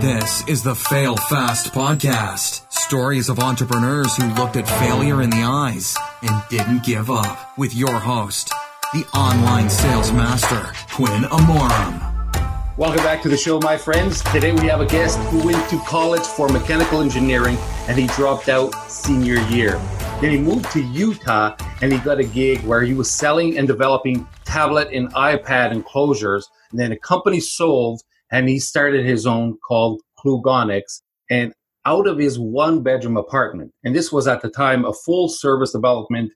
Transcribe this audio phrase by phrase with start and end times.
[0.00, 2.70] This is the Fail Fast podcast.
[2.70, 7.56] Stories of entrepreneurs who looked at failure in the eyes and didn't give up.
[7.56, 8.52] With your host,
[8.92, 12.76] the online sales master, Quinn Amorum.
[12.76, 14.22] Welcome back to the show, my friends.
[14.24, 17.56] Today we have a guest who went to college for mechanical engineering
[17.88, 19.80] and he dropped out senior year.
[20.20, 23.66] Then he moved to Utah and he got a gig where he was selling and
[23.66, 26.50] developing tablet and iPad enclosures.
[26.70, 31.00] And then a company sold and he started his own called Klugonics.
[31.30, 31.52] And
[31.84, 35.72] out of his one bedroom apartment, and this was at the time a full service
[35.72, 36.32] development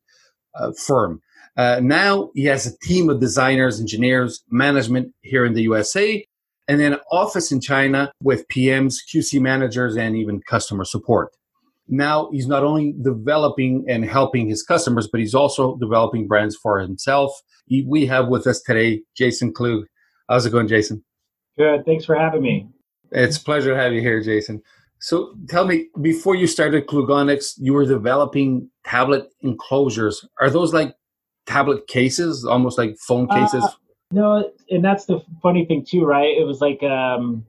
[0.54, 1.20] uh, firm.
[1.56, 6.24] Uh, now he has a team of designers, engineers, management here in the USA,
[6.68, 11.30] and then an office in China with PMs, QC managers, and even customer support.
[11.88, 16.78] Now he's not only developing and helping his customers, but he's also developing brands for
[16.78, 17.32] himself.
[17.66, 19.86] He, we have with us today Jason Klug.
[20.28, 21.04] How's it going, Jason?
[21.60, 21.84] Good.
[21.84, 22.66] Thanks for having me.
[23.12, 24.62] It's a pleasure to have you here, Jason.
[24.98, 30.26] So tell me, before you started Klugonics, you were developing tablet enclosures.
[30.40, 30.94] Are those like
[31.44, 33.62] tablet cases, almost like phone uh, cases?
[33.62, 33.70] Uh,
[34.12, 36.34] no, and that's the funny thing too, right?
[36.34, 37.44] It was like, um,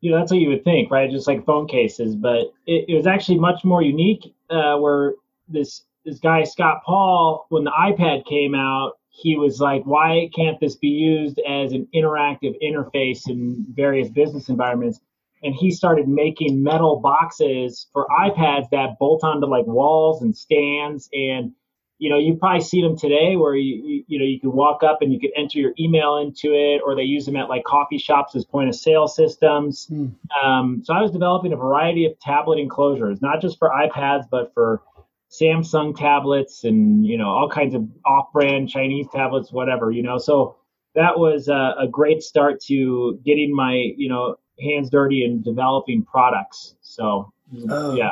[0.00, 1.10] you know, that's what you would think, right?
[1.10, 4.34] Just like phone cases, but it, it was actually much more unique.
[4.48, 5.16] Uh, where
[5.48, 10.58] this this guy Scott Paul, when the iPad came out, he was like, why can't
[10.60, 15.00] this be used as an interactive interface in various business environments?
[15.42, 21.08] And he started making metal boxes for iPads that bolt onto like walls and stands.
[21.12, 21.52] And,
[21.98, 24.82] you know, you've probably see them today where you, you, you know, you can walk
[24.82, 27.64] up and you can enter your email into it, or they use them at like
[27.64, 29.86] coffee shops as point of sale systems.
[29.90, 30.14] Mm.
[30.42, 34.52] Um, so I was developing a variety of tablet enclosures, not just for iPads, but
[34.54, 34.82] for
[35.30, 40.18] Samsung tablets and you know all kinds of off-brand Chinese tablets, whatever you know.
[40.18, 40.56] So
[40.94, 46.04] that was a, a great start to getting my you know hands dirty and developing
[46.04, 46.74] products.
[46.82, 47.32] So
[47.70, 48.10] uh, yeah.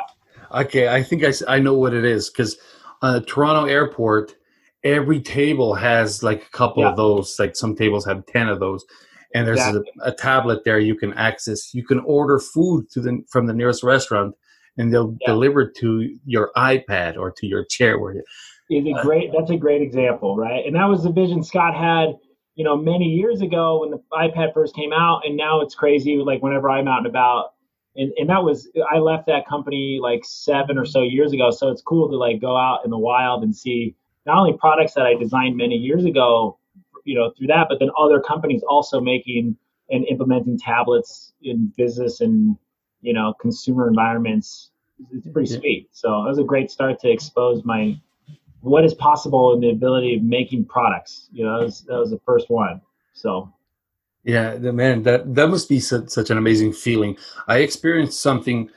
[0.53, 2.57] Okay, I think I, I know what it is because
[3.01, 4.35] uh, Toronto Airport,
[4.83, 6.89] every table has like a couple yeah.
[6.89, 7.37] of those.
[7.37, 8.85] Like some tables have ten of those,
[9.35, 9.91] and there's exactly.
[10.03, 11.73] a, a, tablet there you can access.
[11.73, 14.35] You can order food to the from the nearest restaurant
[14.77, 15.27] and they'll yeah.
[15.27, 18.15] deliver to your iPad or to your chair where
[18.69, 20.65] is a great that's a great example, right?
[20.65, 22.15] And that was the vision Scott had,
[22.55, 26.17] you know, many years ago when the iPad first came out, and now it's crazy
[26.17, 27.53] like whenever I'm out and about.
[27.95, 31.49] And, and that was I left that company like seven or so years ago.
[31.49, 34.93] So it's cool to like go out in the wild and see not only products
[34.93, 36.59] that I designed many years ago,
[37.05, 39.57] you know, through that, but then other companies also making
[39.89, 42.55] and implementing tablets in business and
[43.01, 44.71] you know consumer environments
[45.11, 45.59] it's pretty yeah.
[45.59, 45.89] sweet.
[45.91, 47.99] So it was a great start to expose my
[48.61, 51.29] what is possible in the ability of making products.
[51.31, 52.81] You know that was, that was the first one.
[53.13, 53.51] So.
[54.23, 57.17] Yeah the man that that must be such, such an amazing feeling.
[57.47, 58.69] I experienced something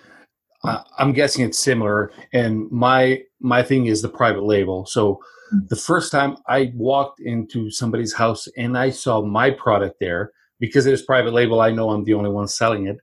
[0.65, 4.87] uh, i'm guessing it's similar and my my thing is the private label.
[4.87, 5.21] So
[5.53, 5.69] mm.
[5.69, 10.31] the first time i walked into somebody's house and i saw my product there
[10.61, 12.99] because it is private label i know i'm the only one selling it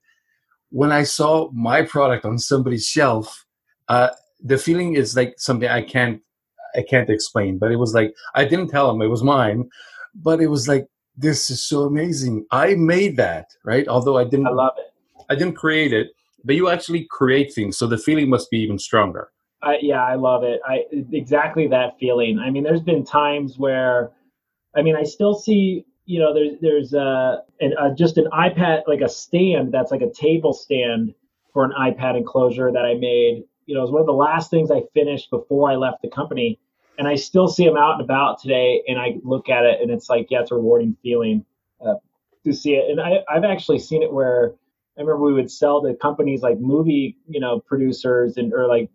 [0.69, 3.45] when I saw my product on somebody's shelf,
[3.87, 4.09] uh,
[4.41, 6.21] the feeling is like something I can't
[6.75, 7.57] I can't explain.
[7.57, 9.69] But it was like I didn't tell them it was mine,
[10.15, 10.87] but it was like
[11.17, 12.45] this is so amazing.
[12.51, 13.87] I made that, right?
[13.87, 14.93] Although I didn't I love it.
[15.29, 16.11] I didn't create it,
[16.43, 19.31] but you actually create things, so the feeling must be even stronger.
[19.61, 20.61] I, yeah, I love it.
[20.65, 22.39] I exactly that feeling.
[22.39, 24.11] I mean, there's been times where,
[24.75, 28.81] I mean, I still see you know, there's there's uh, an, uh, just an iPad
[28.87, 31.13] like a stand that's like a table stand
[31.53, 33.43] for an iPad enclosure that I made.
[33.67, 36.09] You know, it was one of the last things I finished before I left the
[36.09, 36.59] company,
[36.97, 38.81] and I still see them out and about today.
[38.87, 41.45] And I look at it, and it's like, yeah, it's a rewarding feeling
[41.79, 41.93] uh,
[42.43, 42.89] to see it.
[42.89, 44.55] And I, I've actually seen it where
[44.97, 48.89] I remember we would sell to companies like movie, you know, producers and or like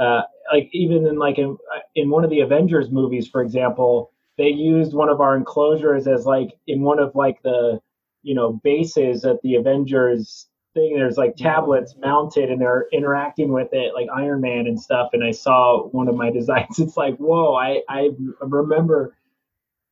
[0.00, 1.56] uh, like even in like in,
[1.96, 6.24] in one of the Avengers movies, for example, they used one of our enclosures as
[6.26, 7.80] like in one of like the
[8.22, 10.96] you know bases at the Avengers thing.
[10.96, 15.10] There's like tablets mounted and they're interacting with it like Iron Man and stuff.
[15.12, 16.78] And I saw one of my designs.
[16.78, 17.54] It's like whoa!
[17.54, 19.16] I I remember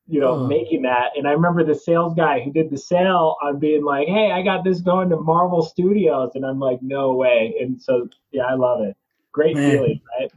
[0.07, 0.47] you know oh.
[0.47, 4.07] making that and i remember the sales guy who did the sale on being like
[4.07, 8.09] hey i got this going to marvel studios and i'm like no way and so
[8.31, 8.95] yeah i love it
[9.31, 9.71] great Man.
[9.71, 10.31] feeling right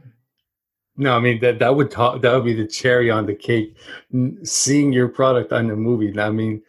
[0.97, 3.75] no, I mean that that would talk, that would be the cherry on the cake.
[4.43, 6.61] Seeing your product on the movie, I mean,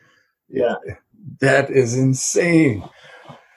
[0.49, 0.75] yeah,
[1.41, 2.83] that is insane.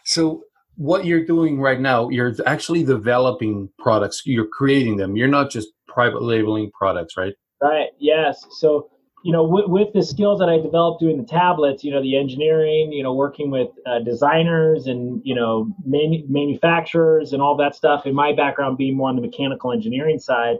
[0.06, 0.44] So,
[0.76, 4.24] what you're doing right now, you're actually developing products.
[4.26, 5.16] You're creating them.
[5.16, 7.34] You're not just private labeling products, right?
[7.62, 7.90] Right.
[8.00, 8.46] Yes.
[8.52, 8.90] So
[9.24, 12.18] you know, with, with, the skills that I developed doing the tablets, you know, the
[12.18, 17.76] engineering, you know, working with uh, designers and you know manu- manufacturers and all that
[17.76, 18.06] stuff.
[18.06, 20.58] In my background, being more on the mechanical engineering side,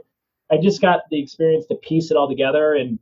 [0.50, 2.98] I just got the experience to piece it all together and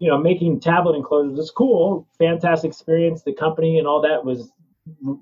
[0.00, 3.22] you know, making tablet enclosures is cool, fantastic experience.
[3.22, 4.50] The company and all that was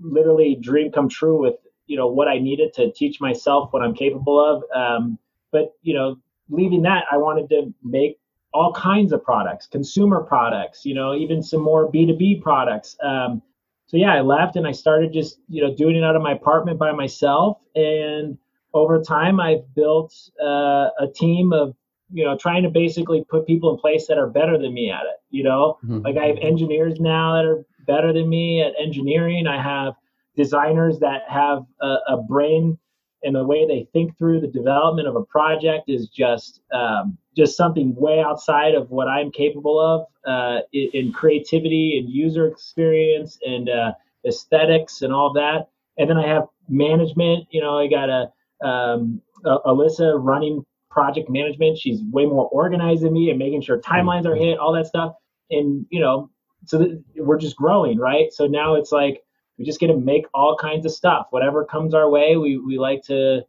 [0.01, 1.57] literally dream come true with
[1.87, 4.63] you know what I needed to teach myself what I'm capable of.
[4.75, 5.19] Um,
[5.51, 6.17] but you know,
[6.49, 8.19] leaving that, I wanted to make
[8.55, 12.97] all kinds of products, consumer products, you know, even some more B2B products.
[13.03, 13.43] Um,
[13.87, 16.33] so yeah, I left and I started just, you know, doing it out of my
[16.33, 17.59] apartment by myself.
[17.75, 18.39] And
[18.75, 21.75] over time, I've built uh, a team of,
[22.13, 25.03] you know, trying to basically put people in place that are better than me at
[25.03, 25.21] it.
[25.31, 26.01] You know, mm-hmm.
[26.01, 29.47] like I have engineers now that are better than me at engineering.
[29.47, 29.95] I have
[30.37, 32.79] designers that have a, a brain
[33.23, 37.57] and the way they think through the development of a project is just um, just
[37.57, 43.39] something way outside of what I'm capable of uh, in, in, creativity and user experience
[43.47, 43.93] and uh,
[44.27, 45.69] aesthetics and all that.
[45.99, 47.47] And then I have management.
[47.53, 51.79] You know, I got a, um, a Alyssa running project management.
[51.79, 55.15] She's way more organized than me and making sure timelines are hit, all that stuff.
[55.51, 56.31] And you know,
[56.67, 58.33] so th- we're just growing, right?
[58.33, 59.23] So now it's like
[59.59, 61.29] we just get to make all kinds of stuff.
[61.31, 63.43] Whatever comes our way, we, we like to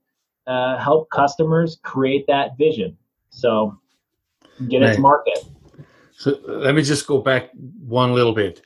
[0.45, 2.97] uh, help customers create that vision.
[3.30, 3.78] So
[4.68, 4.92] get right.
[4.92, 5.46] it to market.
[6.14, 8.62] So let me just go back one little bit.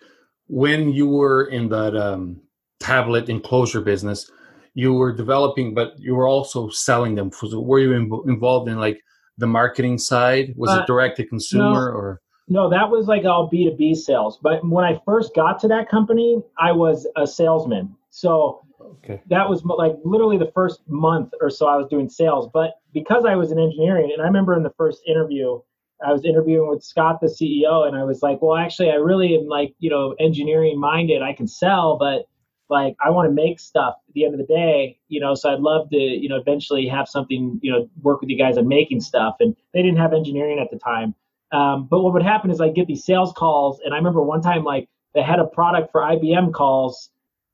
[0.47, 2.41] When you were in that um,
[2.79, 4.29] tablet enclosure business,
[4.73, 7.31] you were developing, but you were also selling them.
[7.31, 8.99] So were you in, involved in like
[9.37, 10.53] the marketing side?
[10.57, 12.21] Was uh, it direct to consumer no, or?
[12.47, 14.39] No, that was like all B2B sales.
[14.41, 17.95] But when I first got to that company, I was a salesman.
[18.09, 18.61] So
[19.03, 19.21] okay.
[19.27, 22.49] that was like literally the first month or so I was doing sales.
[22.53, 25.59] But because I was in engineering, and I remember in the first interview,
[26.05, 29.35] I was interviewing with Scott, the CEO, and I was like, well, actually, I really
[29.35, 31.21] am like, you know, engineering minded.
[31.21, 32.27] I can sell, but
[32.69, 35.53] like I want to make stuff at the end of the day, you know, so
[35.53, 38.67] I'd love to, you know, eventually have something, you know, work with you guys on
[38.67, 39.35] making stuff.
[39.39, 41.15] And they didn't have engineering at the time.
[41.51, 44.41] Um, but what would happen is I'd get these sales calls, and I remember one
[44.41, 47.09] time like the head of product for IBM calls,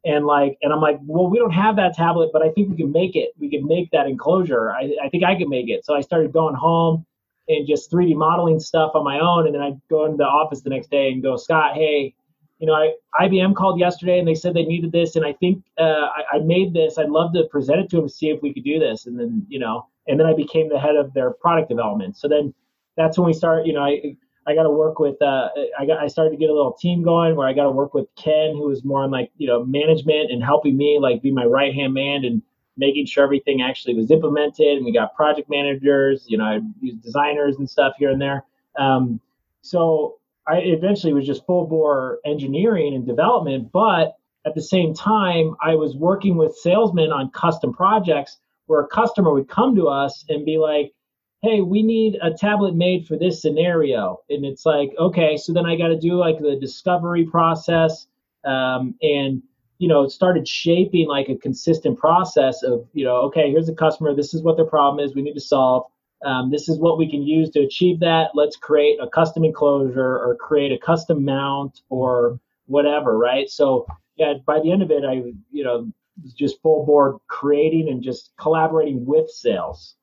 [0.06, 2.78] and like, and I'm like, well, we don't have that tablet, but I think we
[2.78, 3.31] can make it.
[3.38, 4.72] We can make that enclosure.
[4.72, 5.86] I, I think I can make it.
[5.86, 7.06] So I started going home
[7.50, 10.62] and just 3D modeling stuff on my own, and then I'd go into the office
[10.62, 12.13] the next day and go, Scott, hey,
[12.60, 15.63] you know, I, IBM called yesterday and they said they needed this, and I think
[15.80, 16.98] uh, I, I made this.
[16.98, 19.19] I'd love to present it to them to see if we could do this, and
[19.19, 22.18] then you know, and then I became the head of their product development.
[22.18, 22.54] So then
[22.98, 23.66] that's when we start.
[23.66, 24.16] You know, I
[24.47, 25.21] I got to work with.
[25.21, 27.71] Uh, I got I started to get a little team going where I got to
[27.71, 31.21] work with Ken, who was more on like you know management and helping me like
[31.21, 32.41] be my right hand man and
[32.77, 34.77] making sure everything actually was implemented.
[34.77, 36.25] And we got project managers.
[36.27, 38.45] You know, I used designers and stuff here and there.
[38.77, 39.19] Um,
[39.62, 44.15] so I eventually was just full bore engineering and development, but
[44.45, 49.33] at the same time, I was working with salesmen on custom projects where a customer
[49.33, 50.94] would come to us and be like,
[51.41, 54.19] hey, we need a tablet made for this scenario.
[54.30, 58.07] And it's like, okay, so then I got to do like the discovery process.
[58.45, 59.41] Um, and,
[59.77, 63.74] you know, it started shaping like a consistent process of, you know, okay, here's a
[63.74, 64.13] customer.
[64.13, 65.15] This is what their problem is.
[65.15, 65.86] We need to solve.
[66.25, 68.31] Um, this is what we can use to achieve that.
[68.33, 73.50] Let's create a custom enclosure or create a custom mount or whatever, right?
[73.50, 73.88] So,
[74.18, 75.89] yeah, by the end of it, I, you know,
[76.36, 79.96] just full board creating and just collaborating with sales.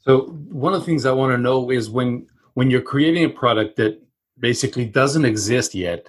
[0.00, 3.28] So one of the things I want to know is when when you're creating a
[3.28, 4.00] product that
[4.38, 6.08] basically doesn't exist yet,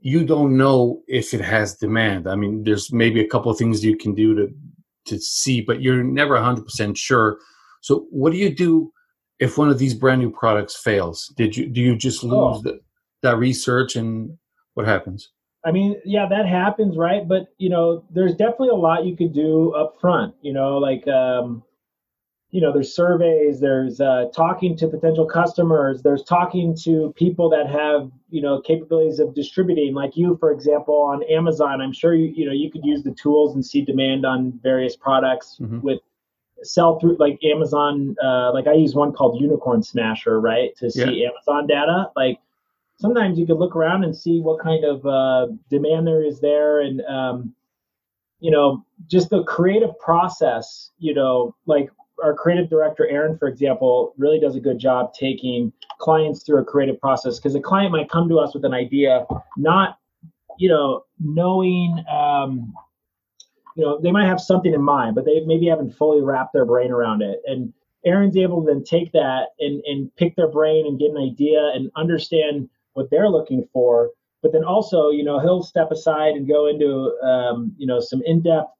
[0.00, 2.28] you don't know if it has demand.
[2.28, 4.54] I mean, there's maybe a couple of things you can do to
[5.06, 7.38] to see, but you're never 100% sure.
[7.82, 8.90] So what do you do
[9.38, 11.32] if one of these brand new products fails?
[11.36, 12.28] Did you do you just oh.
[12.28, 12.62] lose oh.
[12.62, 12.80] the,
[13.22, 14.36] that research and
[14.74, 15.30] what happens?
[15.66, 17.26] I mean, yeah, that happens, right?
[17.26, 20.34] But you know, there's definitely a lot you could do up front.
[20.42, 21.62] You know, like um,
[22.54, 27.68] you know there's surveys there's uh, talking to potential customers there's talking to people that
[27.68, 32.32] have you know capabilities of distributing like you for example on amazon i'm sure you
[32.36, 35.80] you know you could use the tools and see demand on various products mm-hmm.
[35.80, 35.98] with
[36.62, 41.22] sell through like amazon uh, like i use one called unicorn smasher right to see
[41.22, 41.30] yeah.
[41.30, 42.38] amazon data like
[43.00, 46.80] sometimes you could look around and see what kind of uh, demand there is there
[46.82, 47.52] and um,
[48.38, 51.90] you know just the creative process you know like
[52.24, 56.64] our creative director Aaron, for example, really does a good job taking clients through a
[56.64, 59.26] creative process because a client might come to us with an idea,
[59.56, 59.98] not
[60.58, 62.72] you know knowing um,
[63.76, 66.64] you know they might have something in mind, but they maybe haven't fully wrapped their
[66.64, 67.72] brain around it, and
[68.06, 71.72] Aaron's able to then take that and, and pick their brain and get an idea
[71.74, 74.10] and understand what they're looking for.
[74.42, 78.22] But then also, you know, he'll step aside and go into, um, you know, some
[78.26, 78.70] in-depth,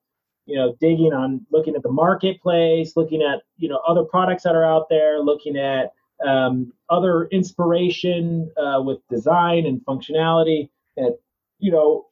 [0.46, 4.54] you know, digging on looking at the marketplace, looking at, you know, other products that
[4.54, 5.92] are out there, looking at
[6.26, 10.68] um, other inspiration uh, with design and functionality.
[10.96, 11.14] And,
[11.58, 12.06] you know,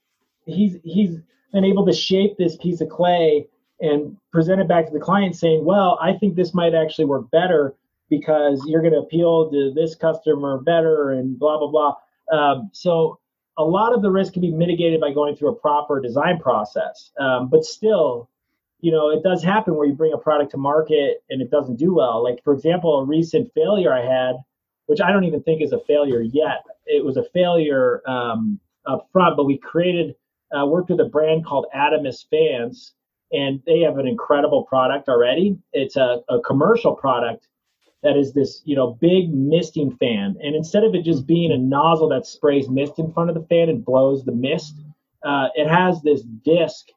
[0.46, 1.18] he's he's
[1.52, 3.46] been able to shape this piece of clay
[3.80, 7.30] and present it back to the client saying, well, I think this might actually work
[7.30, 7.74] better
[8.08, 11.94] because you're going to appeal to this customer better and blah, blah, blah.
[12.30, 13.18] Um, so
[13.58, 17.10] a lot of the risk can be mitigated by going through a proper design process.
[17.18, 18.28] Um, but still,
[18.80, 21.76] you know, it does happen where you bring a product to market and it doesn't
[21.76, 22.22] do well.
[22.22, 24.36] Like, for example, a recent failure I had,
[24.86, 26.64] which I don't even think is a failure yet.
[26.86, 30.16] It was a failure um, up front, but we created,
[30.56, 32.94] uh, worked with a brand called Adamus Fans
[33.32, 35.56] and they have an incredible product already.
[35.72, 37.48] It's a, a commercial product
[38.02, 40.36] that is this, you know, big misting fan.
[40.42, 43.46] And instead of it just being a nozzle that sprays mist in front of the
[43.46, 44.76] fan and blows the mist,
[45.24, 46.88] uh, it has this disc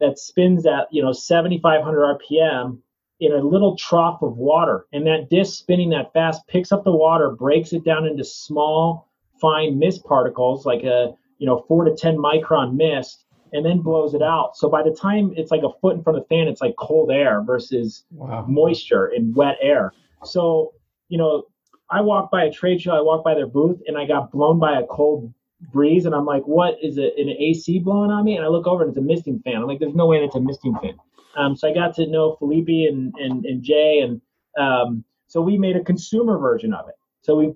[0.00, 2.78] that spins at, you know, 7,500 RPM
[3.20, 4.86] in a little trough of water.
[4.92, 9.08] And that disc spinning that fast picks up the water, breaks it down into small,
[9.40, 13.24] fine mist particles, like a, you know, four to 10 micron mist
[13.54, 14.56] and then blows it out.
[14.56, 16.74] So by the time it's like a foot in front of the fan, it's like
[16.76, 18.44] cold air versus wow.
[18.48, 19.92] moisture and wet air.
[20.26, 20.72] So,
[21.08, 21.44] you know,
[21.90, 24.58] I walked by a trade show, I walked by their booth, and I got blown
[24.58, 25.32] by a cold
[25.72, 27.14] breeze, and I'm like, what is it?
[27.16, 28.36] An AC blowing on me?
[28.36, 29.56] And I look over and it's a misting fan.
[29.56, 30.96] I'm like, there's no way that's a misting fan.
[31.36, 34.20] Um, so I got to know Felipe and and, and Jay, and
[34.58, 36.94] um, so we made a consumer version of it.
[37.22, 37.54] So we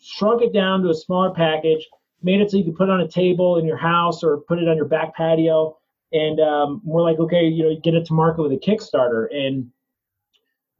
[0.00, 1.86] shrunk it down to a smaller package
[2.22, 4.58] made it so you could put it on a table in your house or put
[4.58, 5.76] it on your back patio.
[6.12, 9.26] And um, we're like, okay, you know, get it to market with a Kickstarter.
[9.32, 9.70] And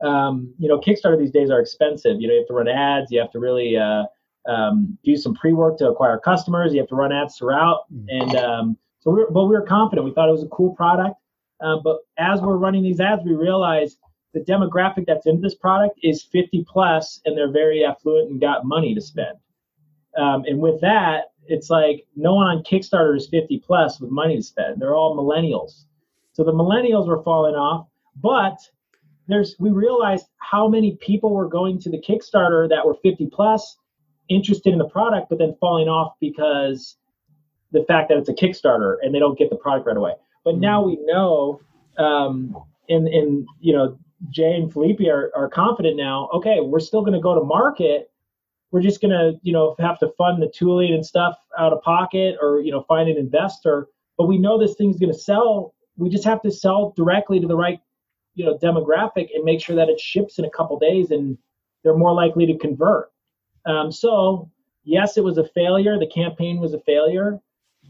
[0.00, 2.20] um, you know, Kickstarter these days are expensive.
[2.20, 3.10] You know, you have to run ads.
[3.10, 4.04] You have to really uh,
[4.48, 6.72] um, do some pre-work to acquire customers.
[6.72, 7.84] You have to run ads throughout.
[7.92, 8.08] Mm-hmm.
[8.08, 10.04] And um, so, we were, but we were confident.
[10.04, 11.16] We thought it was a cool product.
[11.60, 13.98] Uh, but as we're running these ads, we realized
[14.32, 18.64] the demographic that's into this product is 50 plus, and they're very affluent and got
[18.64, 19.36] money to spend.
[20.16, 24.36] Um, and with that, it's like no one on Kickstarter is 50 plus with money
[24.36, 24.80] to spend.
[24.80, 25.84] They're all millennials.
[26.32, 27.88] So the millennials were falling off,
[28.20, 28.58] but
[29.28, 33.76] there's we realized how many people were going to the Kickstarter that were 50 plus,
[34.28, 36.96] interested in the product, but then falling off because
[37.72, 40.12] the fact that it's a Kickstarter and they don't get the product right away.
[40.44, 40.60] But mm-hmm.
[40.62, 41.60] now we know,
[41.98, 42.56] um,
[42.88, 43.98] and and you know,
[44.30, 46.28] Jay and Felipe are, are confident now.
[46.34, 48.10] Okay, we're still going to go to market
[48.70, 51.82] we're just going to, you know, have to fund the tooling and stuff out of
[51.82, 53.88] pocket or, you know, find an investor.
[54.16, 55.74] But we know this thing's going to sell.
[55.96, 57.80] We just have to sell directly to the right,
[58.38, 61.36] you know, demographic and make sure that it ships in a couple days and
[61.82, 63.10] they're more likely to convert.
[63.66, 64.48] Um, so,
[64.84, 65.98] yes, it was a failure.
[65.98, 67.40] The campaign was a failure,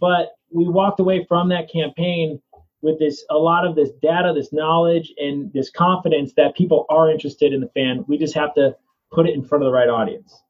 [0.01, 2.41] but we walked away from that campaign
[2.81, 7.11] with this a lot of this data, this knowledge, and this confidence that people are
[7.11, 8.07] interested in the fan.
[8.09, 8.75] We just have to
[9.13, 10.43] put it in front of the right audience.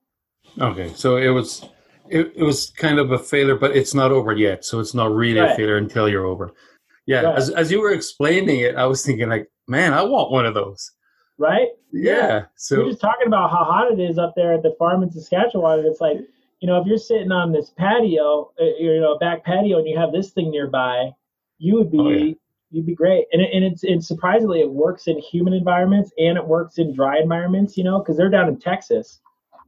[0.61, 1.65] Okay, so it was
[2.09, 4.65] it, it was kind of a failure, but it's not over yet.
[4.65, 5.51] So it's not really right.
[5.51, 6.55] a failure until you're over.
[7.09, 7.39] Yeah, right.
[7.39, 10.53] as as you were explaining it, I was thinking like, man, I want one of
[10.53, 10.93] those.
[11.39, 11.69] Right?
[11.91, 12.13] Yeah.
[12.13, 12.45] yeah.
[12.57, 15.11] So we're just talking about how hot it is up there at the farm in
[15.11, 15.79] Saskatchewan.
[15.79, 16.19] And it's like,
[16.61, 19.97] you know, if you're sitting on this patio, uh, you know, back patio, and you
[19.97, 21.11] have this thing nearby,
[21.57, 21.99] you would be.
[21.99, 22.35] Oh, yeah.
[22.71, 26.37] You'd be great, and it, and it's, it's surprisingly it works in humid environments and
[26.37, 27.79] it works in dry environments.
[27.79, 29.21] You know, because they're down in Texas,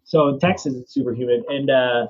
[0.05, 2.09] so in Texas, it's super humid, and uh,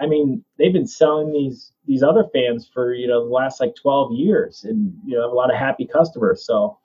[0.00, 3.74] I mean they've been selling these these other fans for you know the last like
[3.74, 6.44] 12 years, and you know have a lot of happy customers.
[6.44, 6.78] So,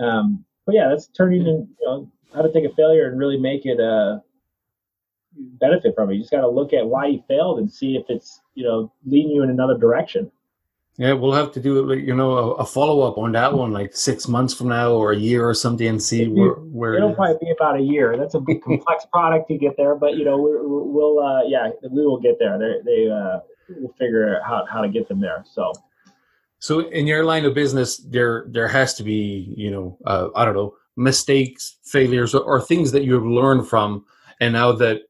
[0.00, 3.38] um, but yeah, that's turning in you know how to take a failure and really
[3.38, 4.18] make it uh
[5.60, 6.14] benefit from it.
[6.14, 8.92] You just got to look at why you failed and see if it's you know
[9.04, 10.30] leading you in another direction.
[10.98, 13.96] Yeah, we'll have to do you know a, a follow up on that one, like
[13.96, 17.16] six months from now or a year or something, and see where where it'll it
[17.16, 18.16] probably be about a year.
[18.16, 22.04] That's a complex product to get there, but you know we will uh, yeah we
[22.04, 22.58] will get there.
[22.58, 23.38] They they uh,
[23.80, 25.44] will figure out how how to get them there.
[25.50, 25.72] So.
[26.60, 30.44] So in your line of business, there there has to be you know uh, I
[30.44, 34.04] don't know mistakes, failures, or, or things that you have learned from,
[34.40, 35.02] and now that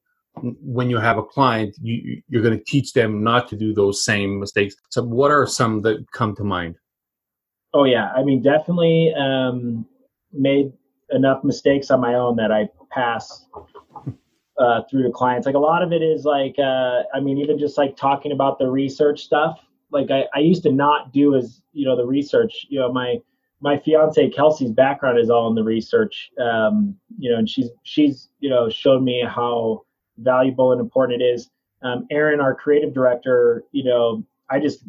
[0.63, 4.05] when you have a client, you, you're going to teach them not to do those
[4.05, 4.75] same mistakes.
[4.91, 6.77] So, what are some that come to mind?
[7.75, 9.87] Oh yeah, I mean, definitely um,
[10.33, 10.73] made
[11.11, 13.47] enough mistakes on my own that I pass
[14.59, 15.47] uh, through to clients.
[15.47, 18.59] Like a lot of it is like, uh, I mean, even just like talking about
[18.59, 19.59] the research stuff.
[19.91, 22.67] Like I, I used to not do as you know the research.
[22.69, 23.17] You know, my
[23.61, 26.31] my fiance Kelsey's background is all in the research.
[26.41, 29.83] Um, you know, and she's she's you know showed me how
[30.19, 31.51] valuable and important it is.
[31.83, 34.85] Um, Aaron, our creative director, you know, I just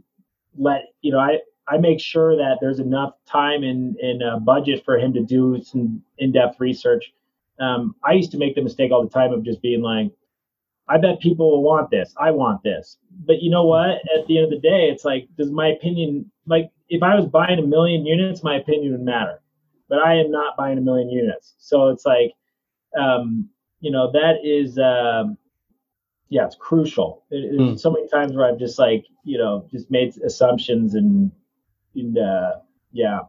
[0.57, 4.83] let you know I I make sure that there's enough time and and uh, budget
[4.83, 7.13] for him to do some in-depth research.
[7.59, 10.11] Um, I used to make the mistake all the time of just being like,
[10.87, 12.13] I bet people will want this.
[12.17, 12.97] I want this.
[13.27, 13.99] But you know what?
[14.15, 17.25] At the end of the day, it's like, does my opinion, like, if I was
[17.25, 19.41] buying a million units, my opinion would matter.
[19.89, 21.53] But I am not buying a million units.
[21.59, 22.33] So it's like,
[22.97, 25.37] um, you know, that is, um,
[26.29, 27.23] yeah, it's crucial.
[27.31, 27.79] It, mm.
[27.79, 31.31] So many times where I've just like, you know, just made assumptions and,
[31.95, 32.51] and uh,
[32.91, 33.19] yeah.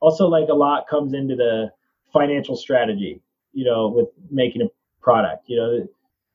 [0.00, 1.70] Also, like a lot comes into the
[2.12, 4.66] financial strategy, you know, with making a
[5.02, 5.44] product.
[5.46, 5.88] You know,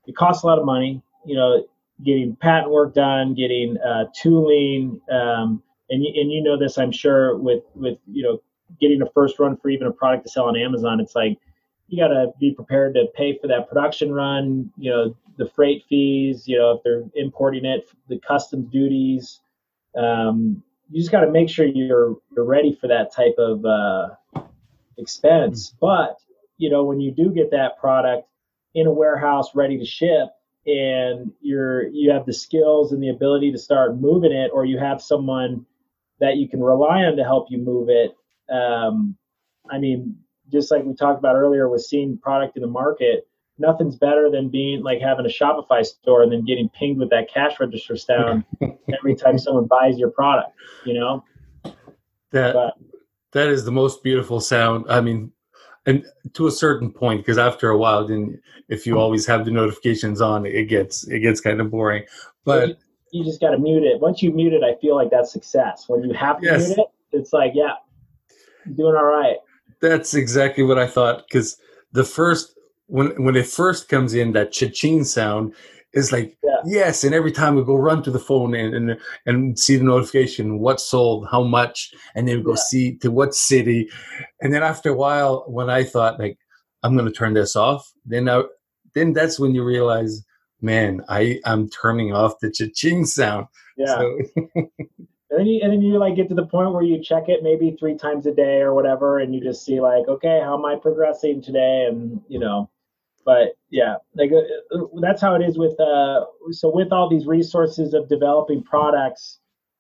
[0.05, 1.01] it costs a lot of money.
[1.25, 1.65] You know,
[2.03, 6.91] getting patent work done, getting uh, tooling, um, and you, and you know this, I'm
[6.91, 8.41] sure, with with you know
[8.79, 11.00] getting a first run for even a product to sell on Amazon.
[11.00, 11.38] It's like
[11.88, 14.72] you got to be prepared to pay for that production run.
[14.77, 16.48] You know, the freight fees.
[16.48, 19.39] You know, if they're importing it, the customs duties.
[19.98, 24.44] Um, you just got to make sure you're you're ready for that type of uh,
[24.98, 25.70] expense.
[25.70, 25.77] Mm-hmm.
[25.80, 26.18] But
[26.58, 28.27] you know, when you do get that product
[28.74, 30.30] in a warehouse ready to ship
[30.68, 34.77] and you're you have the skills and the ability to start moving it or you
[34.77, 35.65] have someone
[36.20, 38.15] that you can rely on to help you move it
[38.54, 39.15] um,
[39.72, 40.18] i mean
[40.52, 44.50] just like we talked about earlier with seeing product in the market nothing's better than
[44.50, 48.44] being like having a shopify store and then getting pinged with that cash register sound
[48.94, 50.52] every time someone buys your product
[50.86, 51.24] you know?
[52.32, 52.74] That but,
[53.32, 54.86] that is the most beautiful sound.
[54.90, 55.32] I mean
[55.86, 59.52] and to a certain point because after a while then if you always have the
[59.52, 62.04] notifications on it gets it gets kind of boring.
[62.44, 62.75] But you,
[63.12, 64.02] you just got to mute it.
[64.02, 65.86] Once you mute it i feel like that's success.
[65.88, 66.68] When you have to yes.
[66.68, 67.75] mute it it's like yeah
[68.75, 69.38] doing all right
[69.89, 71.58] that's exactly what i thought because
[71.92, 72.56] the first
[72.88, 75.54] when when it first comes in that cha-ching sound
[75.94, 76.58] is like yeah.
[76.65, 79.84] yes and every time we go run to the phone and, and and see the
[79.84, 82.63] notification what sold how much and then we go yeah.
[82.68, 83.89] see to what city
[84.42, 86.38] and then after a while when i thought like
[86.84, 88.43] i'm going to turn this off then I,
[88.93, 90.24] then that's when you realize
[90.62, 94.19] man i i'm turning off the cha-ching sound yeah so.
[95.36, 97.43] and then you and then you like get to the point where you check it
[97.43, 100.65] maybe three times a day or whatever and you just see like okay how am
[100.65, 101.88] i progressing today?
[101.89, 102.69] And you know
[103.26, 107.26] but yeah like uh, uh, that's how it is with uh so with all these
[107.26, 109.39] resources of developing products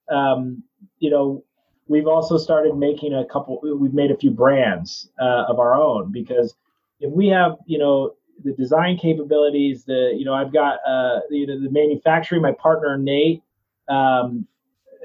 [0.09, 0.63] um
[0.99, 1.43] you know
[1.87, 6.11] we've also started making a couple we've made a few brands uh, of our own.
[6.11, 6.55] Because
[6.99, 11.47] if we have you know the design capabilities the you know i've got uh you
[11.47, 13.41] know the manufacturing my partner nate
[13.87, 14.45] um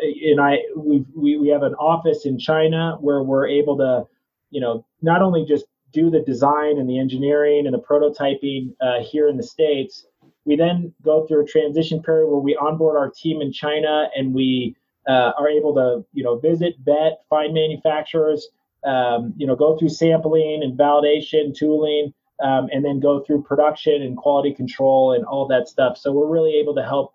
[0.03, 4.07] and i we we, have an office in china where we're able to
[4.51, 9.03] you know not only just do the design and the engineering and the prototyping uh,
[9.03, 10.07] here in the States.
[10.45, 14.35] We then go through a transition period where we onboard our team in China and
[14.35, 14.77] we
[15.09, 18.49] uh, are able to, you know, visit, vet, find manufacturers,
[18.85, 24.03] um, you know, go through sampling and validation, tooling, um, and then go through production
[24.03, 25.99] and quality control and all that stuff.
[25.99, 27.15] So we're really able to help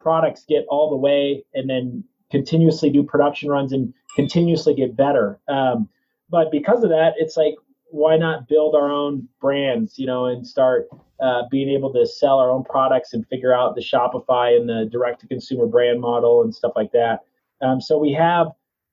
[0.00, 5.38] products get all the way and then continuously do production runs and continuously get better.
[5.48, 5.88] Um,
[6.28, 7.54] but because of that, it's like
[7.90, 10.88] why not build our own brands, you know, and start
[11.20, 14.88] uh, being able to sell our own products and figure out the Shopify and the
[14.90, 17.20] direct to consumer brand model and stuff like that.
[17.62, 18.48] Um, so we have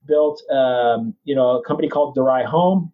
[0.06, 2.91] built, um, you know, a company called Dorai Home,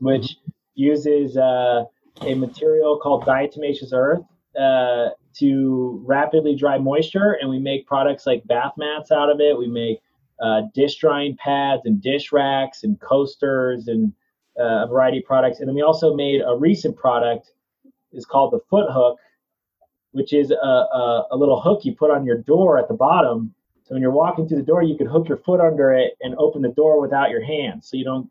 [0.00, 0.50] which mm-hmm.
[0.74, 1.84] uses uh,
[2.22, 4.22] a material called diatomaceous earth
[4.58, 9.56] uh, to rapidly dry moisture, and we make products like bath mats out of it.
[9.56, 10.00] We make
[10.42, 14.12] uh, dish drying pads and dish racks and coasters and
[14.58, 15.60] uh, a variety of products.
[15.60, 17.50] And then we also made a recent product
[18.12, 19.18] is called the foot hook,
[20.10, 23.54] which is a, a, a, little hook you put on your door at the bottom.
[23.84, 26.34] So when you're walking through the door, you can hook your foot under it and
[26.36, 28.30] open the door without your hands, so you don't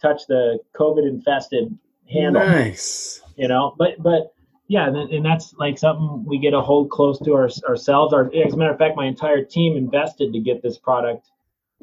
[0.00, 1.76] touch the COVID infested
[2.10, 2.44] handle.
[2.44, 3.20] Nice.
[3.36, 4.34] You know, but but
[4.68, 8.14] yeah, and, that's like something we get to hold close to our, ourselves.
[8.14, 11.30] Our, as a matter of fact, my entire team invested to get this product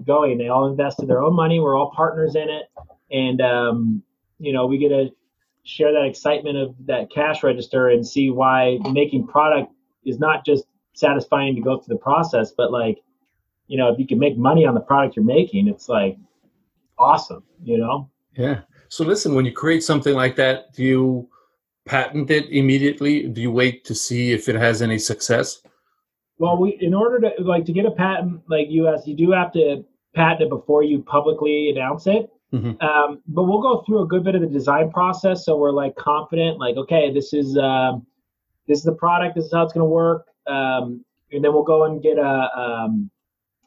[0.06, 0.38] going.
[0.38, 1.60] They all invested their own money.
[1.60, 2.70] We're all partners in it
[3.12, 4.04] and um,
[4.40, 5.10] you know we get to
[5.64, 9.72] share that excitement of that cash register and see why making product
[10.06, 13.00] is not just satisfying to go through the process, but like
[13.68, 16.18] you know if you can make money on the product you're making, it's like
[16.98, 18.10] awesome, you know.
[18.36, 18.62] Yeah.
[18.90, 21.30] So listen, when you create something like that, do you
[21.86, 23.28] patent it immediately?
[23.28, 25.62] Do you wait to see if it has any success?
[26.38, 29.54] Well, we in order to like to get a patent like US, you do have
[29.54, 32.30] to patent it before you publicly announce it.
[32.54, 32.82] Mm-hmm.
[32.86, 35.96] Um, but we'll go through a good bit of the design process, so we're like
[35.96, 38.06] confident, like okay, this is um,
[38.68, 41.64] this is the product, this is how it's going to work, um, and then we'll
[41.64, 43.10] go and get a, um,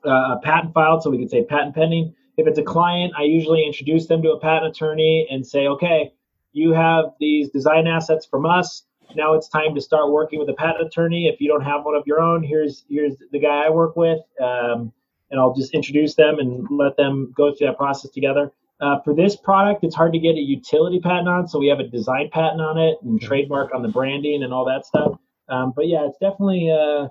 [0.04, 2.14] a patent filed, so we can say patent pending.
[2.36, 6.12] If it's a client, I usually introduce them to a patent attorney and say, okay,
[6.58, 8.84] you have these design assets from us.
[9.14, 11.28] Now it's time to start working with a patent attorney.
[11.28, 14.20] If you don't have one of your own, here's here's the guy I work with,
[14.40, 14.92] um,
[15.30, 18.52] and I'll just introduce them and let them go through that process together.
[18.80, 21.80] Uh, for this product, it's hard to get a utility patent on, so we have
[21.80, 25.18] a design patent on it and trademark on the branding and all that stuff.
[25.48, 27.08] Um, but yeah, it's definitely uh,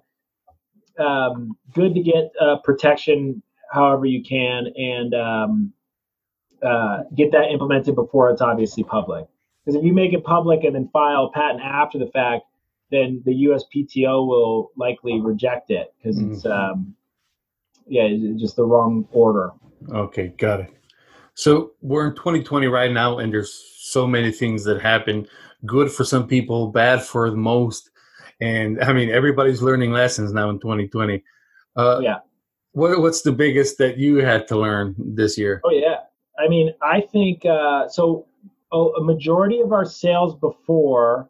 [1.03, 5.73] um, good to get uh, protection however you can and um,
[6.63, 9.25] uh, get that implemented before it's obviously public.
[9.67, 12.43] Because if you make it public and then file a patent after the fact,
[12.89, 16.71] then the USPTO will likely reject it because it's mm-hmm.
[16.71, 16.95] um,
[17.85, 19.51] yeah, it's just the wrong order.
[19.91, 20.73] Okay, got it.
[21.33, 25.27] So we're in 2020 right now, and there's so many things that happen.
[25.65, 27.89] Good for some people, bad for the most.
[28.39, 31.21] And I mean, everybody's learning lessons now in 2020.
[31.75, 32.19] Uh, yeah.
[32.71, 35.59] What, what's the biggest that you had to learn this year?
[35.65, 35.97] Oh yeah,
[36.39, 38.27] I mean, I think uh, so.
[38.71, 41.29] A majority of our sales before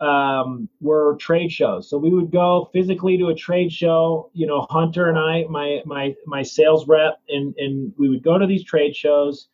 [0.00, 1.90] um, were trade shows.
[1.90, 4.30] So we would go physically to a trade show.
[4.32, 8.38] You know, Hunter and I, my my my sales rep, and and we would go
[8.38, 9.48] to these trade shows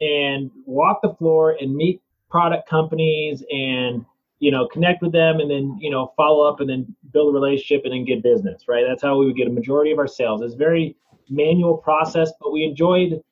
[0.00, 2.00] and walk the floor and meet
[2.30, 4.04] product companies and
[4.38, 7.38] you know connect with them and then you know follow up and then build a
[7.38, 8.64] relationship and then get business.
[8.66, 8.84] Right.
[8.88, 10.40] That's how we would get a majority of our sales.
[10.40, 10.96] It's very
[11.28, 13.22] manual process, but we enjoyed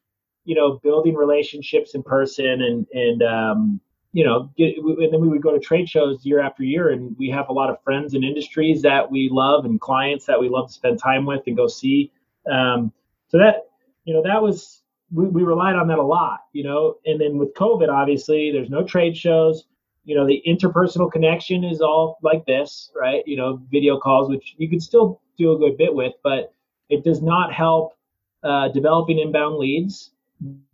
[0.44, 3.80] you know building relationships in person and and um,
[4.12, 7.16] you know, get, and then we would go to trade shows year after year, and
[7.18, 10.50] we have a lot of friends in industries that we love and clients that we
[10.50, 12.12] love to spend time with and go see.
[12.50, 12.92] Um,
[13.28, 13.68] so that,
[14.04, 16.96] you know, that was we, we relied on that a lot, you know.
[17.06, 19.64] And then with COVID, obviously, there's no trade shows.
[20.04, 23.22] You know, the interpersonal connection is all like this, right?
[23.26, 26.52] You know, video calls, which you can still do a good bit with, but
[26.90, 27.94] it does not help
[28.42, 30.11] uh, developing inbound leads.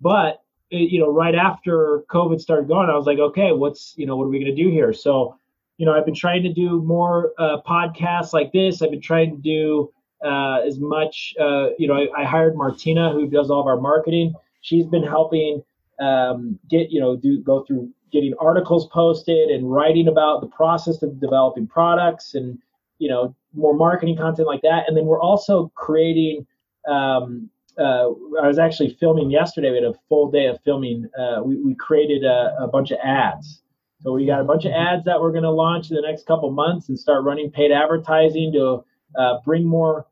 [0.01, 4.17] But you know, right after COVID started going, I was like, okay, what's, you know,
[4.17, 4.93] what are we going to do here?
[4.93, 5.39] So,
[5.79, 8.83] you know, I've been trying to do more uh, podcasts like this.
[8.83, 9.93] I've been trying to do
[10.25, 13.81] uh, as much, uh, you know, I, I, hired Martina, who does all of our
[13.81, 14.35] marketing.
[14.63, 15.63] She's been helping
[16.01, 21.03] um, get, you know, do go through getting articles posted and writing about the process
[21.03, 22.59] of developing products and,
[22.99, 24.85] you know, more marketing content like that.
[24.89, 26.47] And then we're also creating
[26.89, 27.49] um,
[27.79, 28.11] uh,
[28.43, 29.71] I was actually filming yesterday.
[29.71, 31.09] We had a full day of filming.
[31.19, 33.63] Uh, we, we created a, a, bunch of ads.
[34.03, 36.27] So we got a bunch of ads that we're going to launch in the next
[36.27, 38.85] couple months and start running paid advertising to
[39.19, 40.07] uh, bring more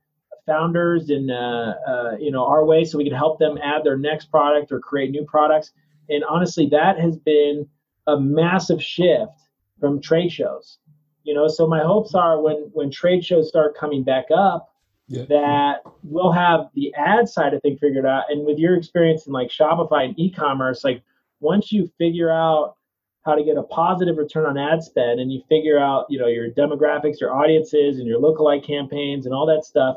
[0.47, 3.99] founders and uh, uh, you know our way, so we can help them add their
[3.99, 5.73] next product or create new products.
[6.09, 7.69] And honestly, that has been
[8.07, 9.33] a massive shift
[9.81, 10.79] from trade shows.
[11.25, 14.73] You know, so my hopes are when when trade shows start coming back up
[15.09, 15.25] yeah.
[15.29, 18.25] that we'll have the ad side of things figured out.
[18.29, 21.03] And with your experience in like Shopify and e-commerce, like
[21.41, 22.77] once you figure out
[23.25, 26.29] how to get a positive return on ad spend and you figure out, you know,
[26.29, 29.97] your demographics, your audiences and your lookalike campaigns and all that stuff,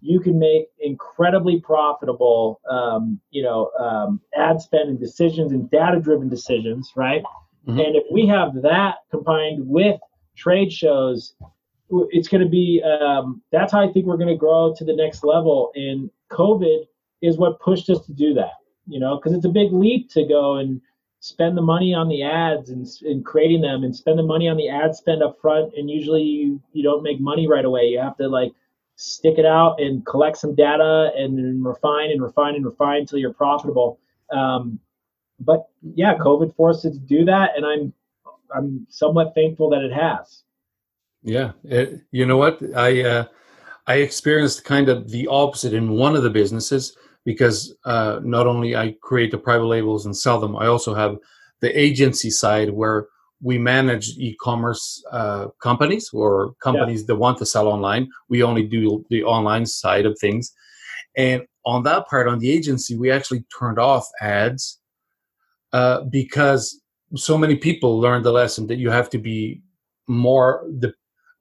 [0.00, 6.28] you can make incredibly profitable, um, you know, um, ad spend and decisions and data-driven
[6.28, 7.22] decisions, right?
[7.66, 7.78] Mm-hmm.
[7.78, 10.00] And if we have that combined with
[10.34, 11.34] trade shows
[12.10, 14.96] it's going to be um, that's how I think we're going to grow to the
[14.96, 15.70] next level.
[15.74, 16.86] And COVID
[17.20, 18.52] is what pushed us to do that,
[18.86, 20.80] you know, because it's a big leap to go and
[21.20, 24.56] spend the money on the ads and, and creating them and spend the money on
[24.56, 25.72] the ad spend up front.
[25.76, 27.82] And usually you, you don't make money right away.
[27.84, 28.52] You have to like
[28.96, 33.18] stick it out and collect some data and then refine and refine and refine until
[33.18, 34.00] you're profitable.
[34.32, 34.80] Um,
[35.40, 37.92] but yeah, COVID forced us to do that, and I'm
[38.54, 40.44] I'm somewhat thankful that it has.
[41.22, 42.60] Yeah, it, you know what?
[42.76, 43.24] I uh,
[43.86, 48.76] I experienced kind of the opposite in one of the businesses because uh, not only
[48.76, 51.16] I create the private labels and sell them, I also have
[51.60, 53.06] the agency side where
[53.40, 57.06] we manage e-commerce uh, companies or companies yeah.
[57.08, 58.08] that want to sell online.
[58.28, 60.52] We only do the online side of things,
[61.16, 64.80] and on that part, on the agency, we actually turned off ads
[65.72, 66.80] uh, because
[67.14, 69.60] so many people learned the lesson that you have to be
[70.08, 70.92] more the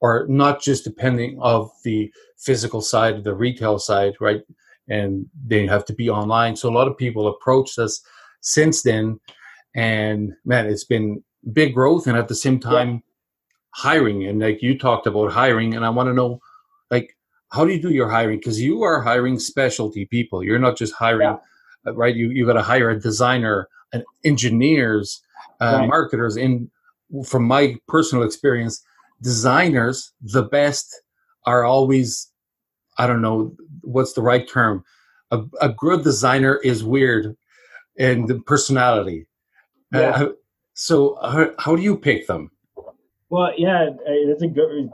[0.02, 4.42] or not just depending of the physical side, the retail side, right?
[4.90, 6.56] And they have to be online.
[6.56, 8.02] So a lot of people approached us
[8.42, 9.20] since then,
[9.76, 13.00] and man, it's been big growth, and at the same time, yeah.
[13.76, 14.26] hiring.
[14.28, 16.40] And like you talked about hiring, and I want to know,
[16.90, 17.16] like,
[17.52, 18.40] how do you do your hiring?
[18.40, 20.44] Because you are hiring specialty people.
[20.44, 21.28] You're not just hiring.
[21.30, 21.38] Yeah.
[21.92, 22.16] uh, right?
[22.16, 25.22] You you got to hire a designer, and engineers,
[25.60, 25.88] uh, Right.
[25.88, 26.38] marketers.
[26.38, 26.72] In
[27.26, 28.84] from my personal experience,
[29.22, 30.88] designers the best
[31.46, 32.28] are always
[32.98, 34.84] I don't know what's the right term.
[35.32, 37.36] A, a good designer is weird
[37.98, 39.28] and the personality.
[39.94, 40.18] Uh, Yeah.
[40.18, 40.34] how-
[40.74, 42.50] so how, how do you pick them?
[43.30, 44.90] Well, yeah, it's a good.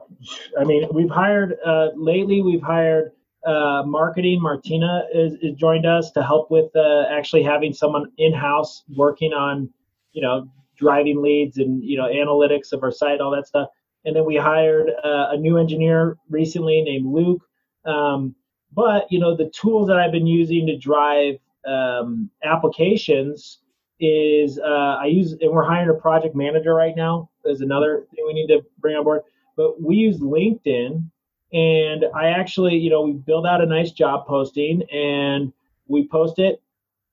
[0.60, 2.42] I mean, we've hired uh, lately.
[2.42, 3.12] We've hired
[3.46, 4.42] uh, marketing.
[4.42, 9.34] Martina is, is joined us to help with uh, actually having someone in house working
[9.34, 9.70] on,
[10.12, 13.70] you know, driving leads and you know analytics of our site, all that stuff.
[14.06, 17.42] And then we hired uh, a new engineer recently named Luke.
[17.86, 18.36] Um,
[18.74, 21.36] but you know, the tools that I've been using to drive
[21.68, 23.60] um, applications
[24.00, 27.30] is uh, I use and we're hiring a project manager right now.
[27.46, 29.22] Is another thing we need to bring on board.
[29.56, 31.10] But we use LinkedIn,
[31.52, 35.52] and I actually, you know, we build out a nice job posting and
[35.88, 36.62] we post it,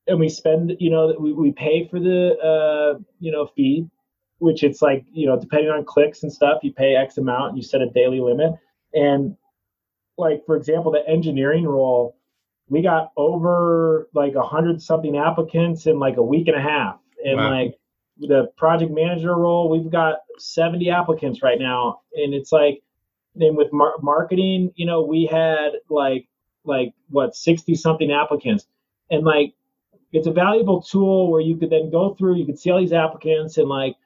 [0.06, 3.88] and we spend, you know, we, we pay for the, uh, you know, fee,
[4.44, 7.56] which it's like, you know, depending on clicks and stuff, you pay X amount, and
[7.56, 8.52] you set a daily limit,
[8.92, 9.36] and
[10.16, 12.16] like for example, the engineering role
[12.68, 16.98] we got over like a hundred something applicants in like a week and a half.
[17.24, 17.50] And Wow.
[17.50, 17.78] like
[18.18, 22.00] the project manager role we've got 70 applicants right now.
[22.14, 22.82] And it's like
[23.36, 26.26] and with mar- marketing you know we had like
[26.64, 28.66] like what 60 something applicants.
[29.10, 29.52] And like
[30.12, 32.92] it's a valuable tool where you could then go through you could see all these
[32.92, 33.96] applicants and like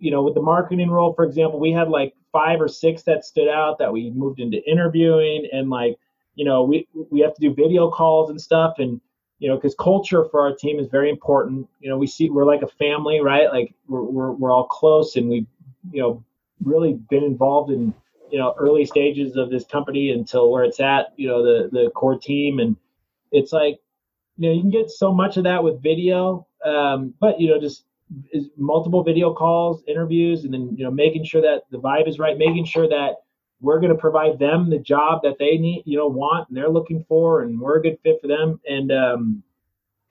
[0.00, 3.24] you know with the marketing role for example we had like five or six that
[3.24, 5.96] stood out that we moved into interviewing and like
[6.34, 9.00] you know we we have to do video calls and stuff and
[9.38, 11.68] you know because culture for our team is very important.
[11.80, 13.50] You know we see we're like a family right?
[13.50, 15.46] Like we're, we're, we're all close and we
[15.90, 16.24] you know
[16.64, 17.92] really been involved in
[18.30, 21.90] you know early stages of this company until where it's at you know the the
[21.90, 22.58] core team.
[22.60, 22.76] And
[23.32, 23.80] it's like
[24.36, 27.58] you know you can get so much of that with video um, but you know
[27.58, 27.84] just
[28.32, 32.18] is multiple video calls interviews and then you know making sure that the vibe is
[32.18, 33.16] right making sure that
[33.60, 36.70] we're going to provide them the job that they need you know want and they're
[36.70, 38.60] looking for and we're a good fit for them.
[38.68, 39.42] And um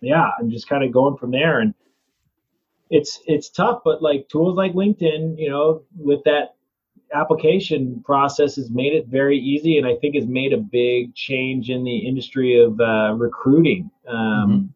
[0.02, 1.60] yeah i'm just kind of going from there.
[1.60, 1.74] And
[2.90, 6.56] it's it's tough but like tools like linkedin you know with that
[7.14, 11.70] application process has made it very easy and i think has made a big change
[11.70, 13.92] in the industry of uh, recruiting.
[14.08, 14.74] Um,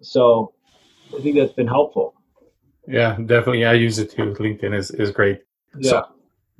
[0.00, 0.52] so
[1.16, 2.14] i think that's been helpful
[2.86, 3.64] Yeah, definitely.
[3.64, 4.34] I use it too.
[4.38, 5.40] LinkedIn is, is great.
[5.78, 6.06] yeah So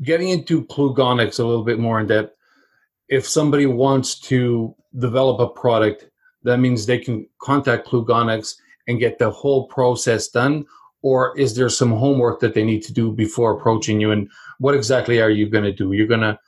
[0.03, 2.35] getting into Klugonics a little bit more in depth,
[3.09, 6.09] if somebody wants to develop a product,
[6.43, 8.55] that means they can contact Klugonics
[8.87, 10.65] and get the whole process done,
[11.03, 14.11] or is there some homework that they need to do before approaching you?
[14.11, 15.93] And what exactly are you going to do?
[15.93, 16.39] You're going to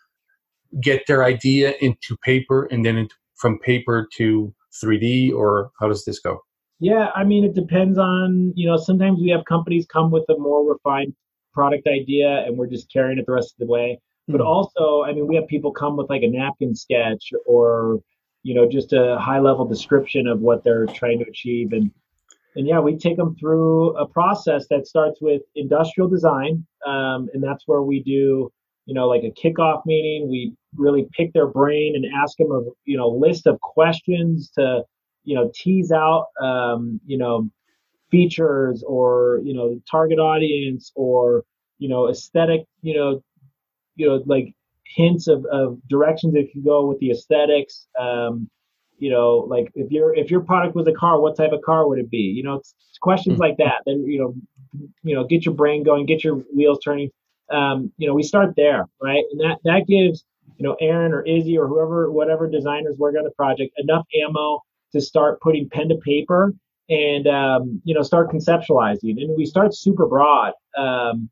[0.81, 6.05] get their idea into paper and then into, from paper to 3D, or how does
[6.05, 6.43] this go?
[6.79, 10.39] Yeah, I mean, it depends on, you know, sometimes we have companies come with a
[10.39, 11.15] more refined
[11.55, 13.99] product idea and we're just carrying it the rest of the way.
[14.29, 14.47] But Mhm.
[14.47, 18.01] also, I mean, we have people come with like a napkin sketch or,
[18.43, 21.73] you know, just a high level description of what they're trying to achieve.
[21.73, 21.91] And,
[22.57, 26.67] and yeah, we take them through a process that starts with industrial design.
[26.87, 28.53] Um, and that's where we do,
[28.85, 30.29] you know, like a kickoff meeting.
[30.29, 34.85] We really pick their brain and ask them a, you know, list of questions to,
[35.27, 37.51] you know tease out um, you know
[38.11, 41.45] features or you know target audience or
[41.79, 43.23] you know aesthetic you know
[43.97, 44.55] you know like
[44.97, 48.49] hints of, of directions that you go with the aesthetics um,
[48.99, 51.89] you know like if your if your product was a car what type of car
[51.89, 53.41] would it be you know it's, it's questions Mhm.
[53.41, 54.35] like that then you know
[55.03, 57.11] you know get your brain going get your wheels turning
[57.51, 60.25] um, you know we start there right and that that gives
[60.57, 64.61] you know aaron or izzy or whoever whatever designers work on the project enough ammo
[64.97, 66.53] to start putting pen to paper
[66.89, 69.21] and um, you know start conceptualizing.
[69.23, 71.29] And we start super broad um,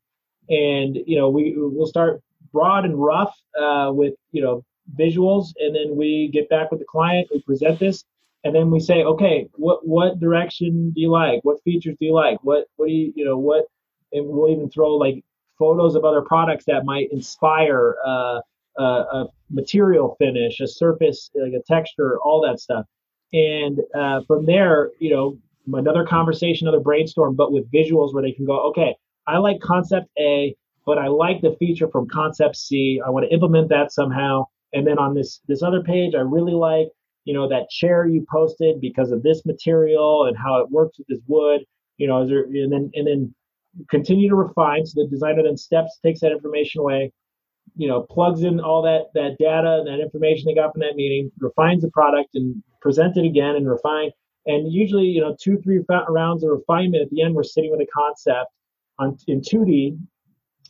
[0.49, 4.63] and you know we we'll start broad and rough uh, with you know
[4.99, 5.47] visuals.
[5.59, 8.03] And then we get back with the client we present this
[8.43, 11.39] and then we say okay what what direction do you like?
[11.43, 12.37] What features do you like?
[12.43, 13.65] What what do you you know what
[14.11, 15.23] and we'll even throw like
[15.57, 18.39] photos of other products that might inspire uh,
[18.77, 22.85] a, a material finish a surface like a texture all that stuff
[23.35, 25.37] and uh, from there you know
[25.73, 28.95] another conversation another brainstorm but with visuals where they can go okay
[29.27, 33.01] i like concept a but i like the feature from concept c.
[33.05, 34.45] I want to implement that somehow.
[34.73, 36.87] And then on this this other page i really like
[37.25, 41.07] you know that chair you posted because of this material and how it works with
[41.07, 41.61] this wood.
[41.97, 43.35] You know is there, and then and then
[43.89, 44.85] continue to refine.
[44.85, 47.11] So the designer then steps takes that information away
[47.75, 50.95] you know plugs in all that that data and that information they got from that
[50.95, 54.11] meeting refines the product and present it again and refine
[54.45, 57.81] And usually, you know, two, three rounds of refinement at the end, we're sitting with
[57.81, 58.51] a concept
[58.99, 59.97] on in 2D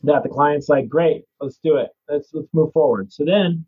[0.04, 1.90] that the client's like, great, let's do it.
[2.10, 3.12] Let's let's move forward.
[3.12, 3.66] So then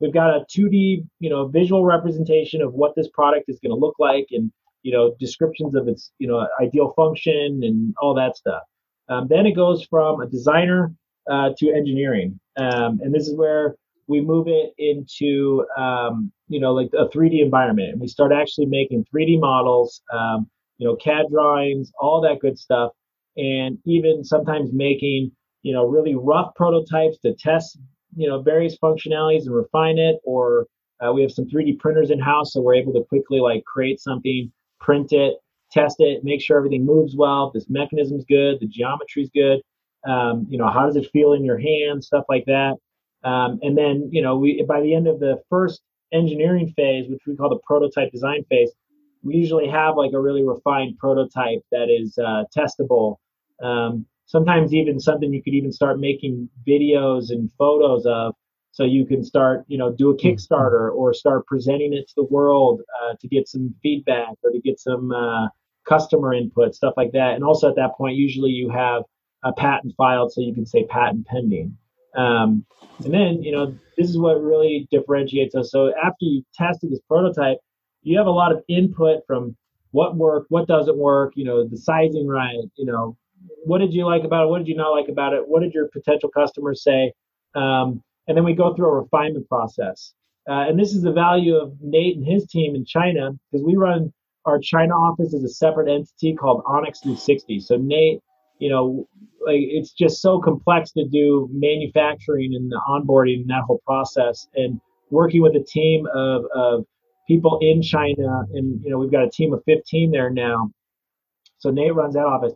[0.00, 3.80] we've got a 2D, you know, visual representation of what this product is going to
[3.84, 8.36] look like and you know descriptions of its you know ideal function and all that
[8.36, 8.62] stuff.
[9.08, 10.92] Um, then it goes from a designer
[11.30, 16.72] uh, to engineering, um, and this is where we move it into um, you know
[16.72, 21.26] like a 3D environment, and we start actually making 3D models, um, you know CAD
[21.30, 22.92] drawings, all that good stuff,
[23.36, 25.30] and even sometimes making
[25.62, 27.78] you know really rough prototypes to test
[28.16, 30.16] you know various functionalities and refine it.
[30.24, 30.66] Or
[31.00, 34.00] uh, we have some 3d printers in house so we're able to quickly like create
[34.00, 35.34] something print it
[35.70, 39.60] test it make sure everything moves well this mechanism's good the geometry's good
[40.08, 42.74] um, you know how does it feel in your hand stuff like that.
[43.24, 47.20] Um, and then you know we by the end of the first engineering phase which
[47.26, 48.72] we call the prototype design phase
[49.22, 53.16] we usually have like a really refined prototype that is uh, testable.
[53.62, 58.34] Um, sometimes even something you could even start making videos and photos of.
[58.70, 60.26] So you can start you know do a mm-hmm.
[60.26, 64.60] kickstarter or start presenting it to the world uh, to get some feedback or to
[64.60, 65.48] get some uh,
[65.88, 67.34] customer input stuff like that.
[67.34, 69.02] And also at that point usually you have
[69.44, 71.76] a patent filed so you can say patent pending
[72.16, 72.64] um,
[73.04, 77.00] and then you know this is what really differentiates us so after you've tested this
[77.08, 77.58] prototype
[78.02, 79.56] you have a lot of input from
[79.92, 83.16] what worked what doesn't work you know the sizing right you know
[83.64, 84.48] what did you like about it?
[84.48, 85.46] What did you not like about it?
[85.46, 87.12] What did your potential customers say?
[87.54, 90.14] Um, and then we go through a refinement process.
[90.48, 93.76] Uh, and this is the value of Nate and his team in China because we
[93.76, 94.12] run
[94.44, 97.60] our China office as a separate entity called Onyx 360.
[97.60, 98.20] So Nate,
[98.58, 99.08] you know,
[99.44, 104.46] like it's just so complex to do manufacturing and the onboarding and that whole process.
[104.54, 106.84] And working with a team of, of
[107.26, 110.70] people in China, and you know, we've got a team of 15 there now.
[111.58, 112.52] So Nate runs that office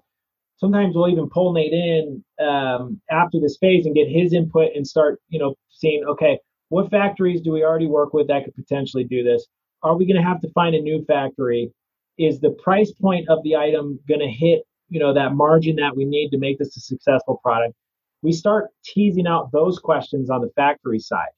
[0.63, 4.87] sometimes we'll even pull Nate in um, after this phase and get his input and
[4.87, 6.39] start, you know, seeing, okay,
[6.69, 9.45] what factories do we already work with that could potentially do this?
[9.83, 11.73] Are we going to have to find a new factory?
[12.17, 15.97] Is the price point of the item going to hit, you know, that margin that
[15.97, 17.75] we need to make this a successful product?
[18.21, 21.33] We start teasing out those questions on the factory side.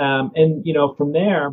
[0.00, 1.50] Um, and, you know, from there,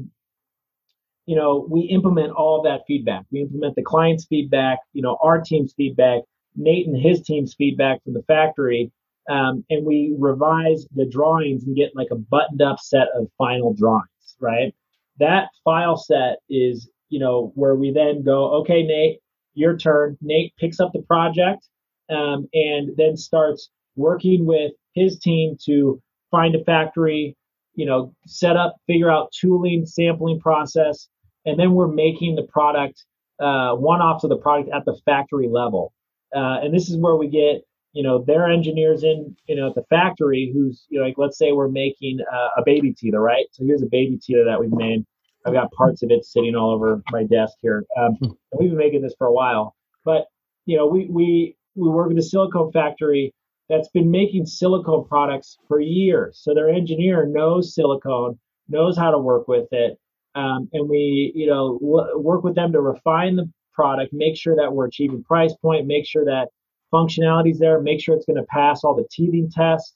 [1.25, 3.25] you know, we implement all that feedback.
[3.31, 6.21] We implement the client's feedback, you know, our team's feedback,
[6.55, 8.91] Nate and his team's feedback from the factory,
[9.29, 13.73] um, and we revise the drawings and get like a buttoned up set of final
[13.73, 14.73] drawings, right?
[15.19, 19.19] That file set is, you know, where we then go, okay, Nate,
[19.53, 20.17] your turn.
[20.21, 21.67] Nate picks up the project
[22.09, 27.35] um, and then starts working with his team to find a factory,
[27.75, 31.07] you know, set up, figure out tooling, sampling process,
[31.45, 33.05] and then we're making the product
[33.39, 35.93] uh, one offs of the product at the factory level.
[36.35, 39.75] Uh, and this is where we get, you know, their engineers in, you know, at
[39.75, 43.45] the factory who's, you know, like, let's say we're making uh, a baby teeter, right?
[43.51, 45.05] So here's a baby teeter that we've made.
[45.45, 47.86] I've got parts of it sitting all over my desk here.
[47.97, 48.25] Um, hmm.
[48.25, 49.75] and we've been making this for a while.
[50.06, 50.25] But,
[50.65, 53.34] you know, we, we, we work with a silicone factory
[53.69, 56.39] that's been making silicone products for years.
[56.41, 59.97] So their engineer knows silicone, knows how to work with it.
[60.36, 64.56] Um, and we, you know, w- work with them to refine the product, make sure
[64.56, 66.49] that we're achieving price point, make sure that
[66.93, 69.93] functionality is there, make sure it's going to pass all the teething tests,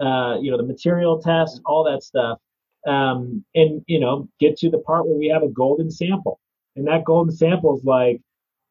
[0.00, 2.38] uh, you know, the material tests, all that stuff.
[2.86, 6.40] Um, and, you know, get to the part where we have a golden sample.
[6.74, 8.20] And that golden sample is like,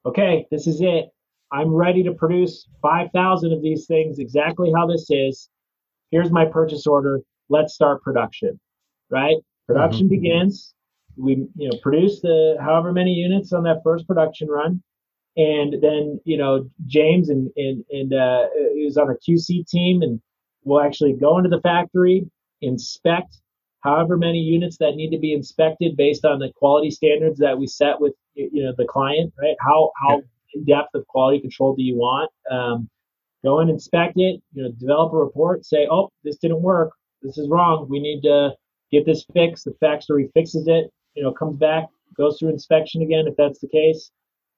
[0.06, 1.06] okay, this is it.
[1.52, 5.50] I'm ready to produce 5,000 of these things exactly how this is.
[6.10, 7.22] Here's my purchase order.
[7.50, 8.60] Let's start production,
[9.10, 9.38] right?
[9.68, 10.22] Production mm-hmm.
[10.22, 10.74] begins
[11.18, 14.82] we you know produce the however many units on that first production run
[15.38, 20.22] and then you know james and and, and uh, is on our qc team and
[20.64, 22.26] we'll actually go into the factory
[22.62, 23.38] inspect
[23.82, 27.68] however many units that need to be inspected based on the quality standards that we
[27.68, 29.56] set with you know the client right?
[29.60, 30.22] How how
[30.54, 32.32] in depth of quality control do you want?
[32.50, 32.90] Um,
[33.44, 36.92] go and inspect it you know develop a report say oh this didn't work.
[37.22, 37.88] This is wrong.
[37.90, 38.52] We need to
[38.92, 39.66] get this fixed.
[39.66, 43.68] The factory fixes it you know, comes back, goes through inspection again if that's the
[43.68, 44.12] case,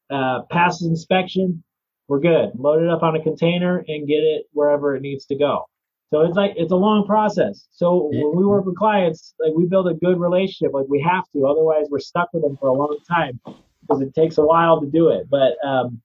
[0.10, 1.64] uh, passes inspection,
[2.08, 2.52] we're good.
[2.56, 5.66] Load it up on a container and get it wherever it needs to go.
[6.12, 7.68] So it's like it's a long process.
[7.72, 8.24] So yeah.
[8.24, 11.48] when we work with clients, like we build a good relationship, like we have to,
[11.48, 13.40] otherwise we're stuck with them for a long time
[13.82, 15.28] because it takes a while to do it.
[15.30, 16.02] But um,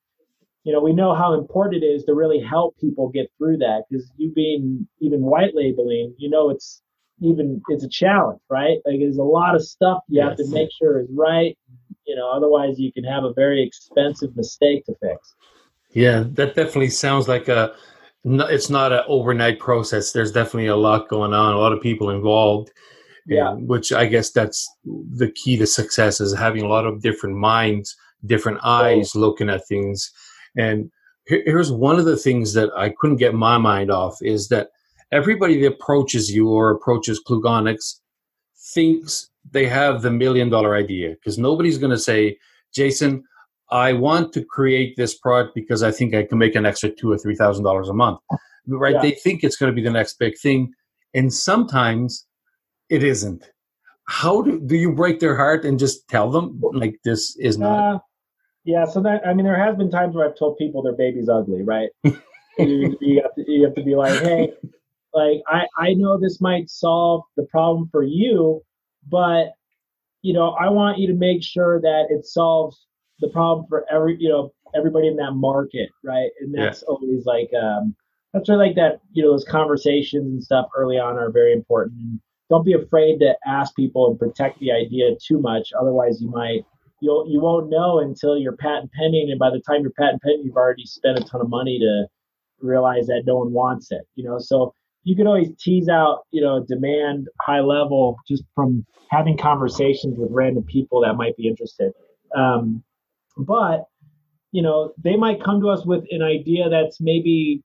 [0.64, 3.84] you know, we know how important it is to really help people get through that
[3.88, 6.82] because you being even white labeling, you know, it's
[7.20, 8.78] even it's a challenge, right?
[8.84, 10.28] Like there's a lot of stuff you yes.
[10.28, 11.57] have to make sure is right,
[12.07, 15.34] You know, otherwise you can have a very expensive mistake to fix.
[15.92, 17.74] Yeah, that definitely sounds like a.
[18.24, 20.12] It's not an overnight process.
[20.12, 22.70] There's definitely a lot going on, a lot of people involved.
[23.26, 23.50] Yeah.
[23.52, 27.36] and- which I guess that's the key to success is having a lot of different
[27.36, 27.94] minds,
[28.24, 30.10] different eyes looking at things.
[30.56, 30.90] And
[31.26, 34.70] here- here's one of the things that I couldn't get my mind off is that
[35.12, 38.00] everybody that approaches you or approaches Klugonics
[38.74, 42.38] thinks they have the million dollar idea because nobody's going to say,
[42.74, 43.22] Jason,
[43.70, 47.12] I want to create this product because I think I can make an extra two
[47.12, 48.20] or three thousand dollars a month.
[48.66, 48.94] Right?
[48.94, 49.02] Yeah.
[49.02, 50.72] They think it's going to be the next big thing,
[51.14, 52.26] and sometimes
[52.88, 53.50] it isn't.
[54.08, 57.94] How do do you break their heart and just tell them like this is not?
[57.94, 57.98] Uh,
[58.64, 61.28] yeah, so that I mean, there has been times where I've told people their baby's
[61.28, 61.90] ugly, right?
[62.04, 64.52] you, you have to you have to be like, hey,
[65.14, 68.62] like I I know this might solve the problem for you,
[69.08, 69.52] but
[70.22, 72.86] you know I want you to make sure that it solves
[73.20, 76.30] the problem for every you know everybody in that market, right?
[76.40, 76.66] And Yeah.
[76.66, 77.94] that's always like um
[78.32, 82.20] that's where like that you know those conversations and stuff early on are very important.
[82.50, 86.64] Don't be afraid to ask people and protect the idea too much, otherwise you might
[87.00, 90.42] you'll you won't know until you're patent pending, and by the time you're patent pending,
[90.44, 92.06] you've already spent a ton of money to
[92.60, 94.02] realize that no one wants it.
[94.14, 94.72] You know, so
[95.04, 100.30] you can always tease out you know demand high level just from having conversations with
[100.30, 101.92] random people that might be interested.
[102.36, 102.82] Um,
[103.39, 103.84] but
[104.53, 107.62] you know, they might come to us with an idea that's maybe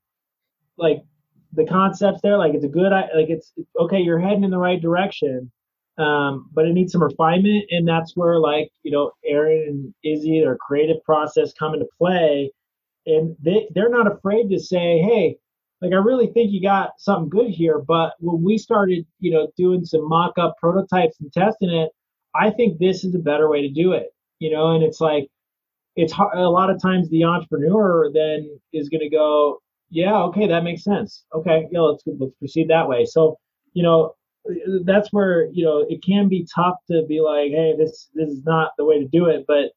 [0.77, 1.03] like
[1.53, 4.57] the concepts there, like it's a good, like it's it's- okay, you're heading in the
[4.57, 5.51] right direction,
[5.97, 10.41] um, but it needs some refinement, and that's where like you know Aaron and Izzy,
[10.41, 12.51] their creative process come into play,
[13.05, 15.37] and they they're not afraid to say, hey,
[15.81, 19.49] like I really think you got something good here, but when we started, you know,
[19.57, 21.91] doing some mock-up prototypes and testing it,
[22.35, 24.07] I think this is a better way to do it,
[24.39, 25.27] you know, and it's like
[25.95, 30.63] it's a lot of times the entrepreneur then is going to go, yeah, okay, that
[30.63, 31.25] makes sense.
[31.33, 33.05] Okay, yeah, let's let's proceed that way.
[33.05, 33.37] So,
[33.73, 34.15] you know,
[34.85, 38.43] that's where you know it can be tough to be like, hey, this this is
[38.43, 39.45] not the way to do it.
[39.47, 39.71] But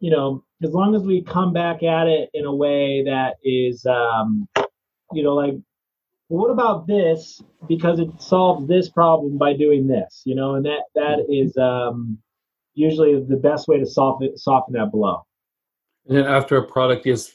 [0.00, 3.84] you know, as long as we come back at it in a way that is,
[3.86, 4.48] um,
[5.12, 5.54] you know, like,
[6.28, 7.42] well, what about this?
[7.66, 10.22] Because it solves this problem by doing this.
[10.24, 12.18] You know, and that that is um,
[12.74, 15.24] usually the best way to soften soften that blow.
[16.08, 17.34] And then after a product is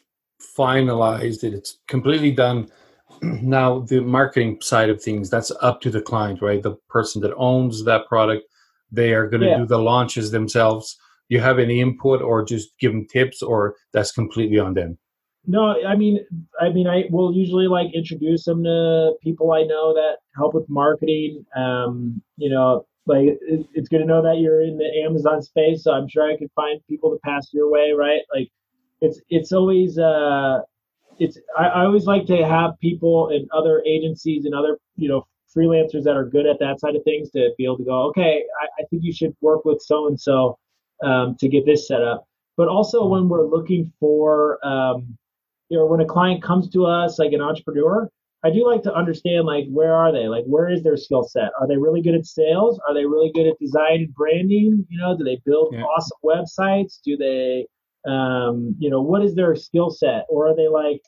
[0.57, 2.69] finalized, it's completely done.
[3.21, 6.61] Now the marketing side of things that's up to the client, right?
[6.61, 8.43] The person that owns that product,
[8.91, 9.57] they are going to Yeah.
[9.59, 10.97] do the launches themselves.
[11.29, 14.97] Do You have any input, or just give them tips, or that's completely on them.
[15.45, 16.19] No, I mean,
[16.59, 20.67] I mean, I will usually like introduce them to people I know that help with
[20.69, 21.45] marketing.
[21.55, 25.91] Um, you know, like it's good to know that you're in the Amazon space, so
[25.93, 28.21] I'm sure I could find people to pass your way, right?
[28.33, 28.49] Like,
[29.03, 30.59] it's it's always uh,
[31.19, 35.27] it's I, I always like to have people in other agencies and other you know
[35.55, 38.43] freelancers that are good at that side of things to be able to go, okay,
[38.59, 40.57] I, I think you should work with so and so
[41.03, 42.25] to get this set up.
[42.57, 45.17] But also when we're looking for um,
[45.69, 48.09] you know when a client comes to us like an entrepreneur
[48.45, 50.27] i do like to understand like where are they?
[50.27, 51.49] Like where is their skill set?
[51.59, 52.79] Are they really good at sales?
[52.87, 54.85] Are they really good at design and branding?
[54.89, 55.83] You know do they build Yeah.
[55.83, 56.99] awesome websites?
[57.03, 57.65] Do they
[58.07, 60.25] um you know what is their skill set?
[60.29, 61.01] Or are they like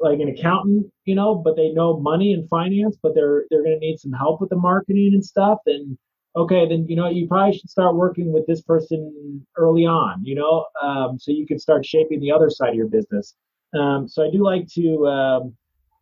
[0.00, 3.78] like an accountant you know but they know money and finance but they're they're going
[3.78, 5.58] to need some help with the marketing and stuff?
[5.66, 5.96] Then
[6.36, 10.34] okay then you know you probably should start working with this person early on you
[10.34, 13.36] know um, so you can start shaping the other side of your business.
[13.74, 15.56] Um, so I do like to, um,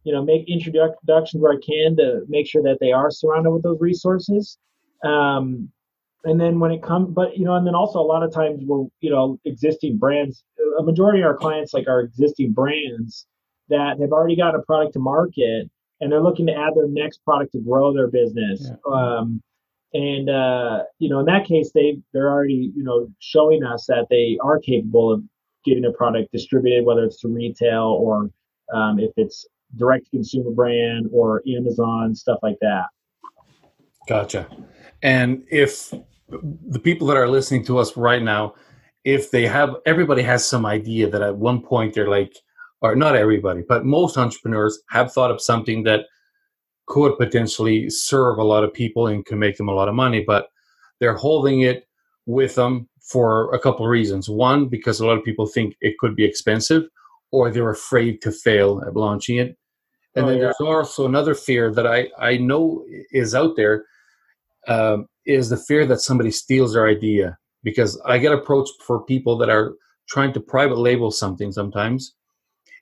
[0.04, 3.62] you know, make introductions where I can to make sure that they are surrounded with
[3.62, 4.58] those resources.
[5.04, 5.70] Um,
[6.24, 8.60] and then when it comes, but you know, and then also a lot of times
[8.64, 10.44] we're, you know, existing brands.
[10.78, 13.26] A majority of our clients like our existing brands
[13.68, 15.70] that have already got a product to market,
[16.00, 18.70] and they're looking to add their next product to grow their business.
[18.90, 19.42] Um,
[19.92, 24.06] and uh, you know, in that case, they they're already, you know, showing us that
[24.08, 25.22] they are capable of
[25.64, 28.30] getting a product distributed, whether it's to retail or
[28.72, 29.46] um, if it's
[29.76, 32.86] direct to consumer brand or Amazon, stuff like that.
[34.08, 34.48] Gotcha.
[35.02, 35.92] And if
[36.68, 38.54] the people that are listening to us right now,
[39.04, 42.36] if they have, everybody has some idea that at one point they're like,
[42.80, 46.06] or not everybody, but most entrepreneurs have thought of something that
[46.86, 50.24] could potentially serve a lot of people and can make them a lot of money,
[50.26, 50.48] but
[50.98, 51.86] they're holding it
[52.26, 54.28] with them for a couple of reasons.
[54.28, 56.84] One, because a lot of people think it could be expensive,
[57.30, 59.56] or they're afraid to fail at launching it.
[60.14, 60.44] And Oh, then yeah.
[60.44, 63.86] there's also another fear that I, I know is out there
[64.68, 69.36] um, is the fear that somebody steals their idea because I get approached for people
[69.38, 69.74] that are
[70.08, 72.14] trying to private label something sometimes,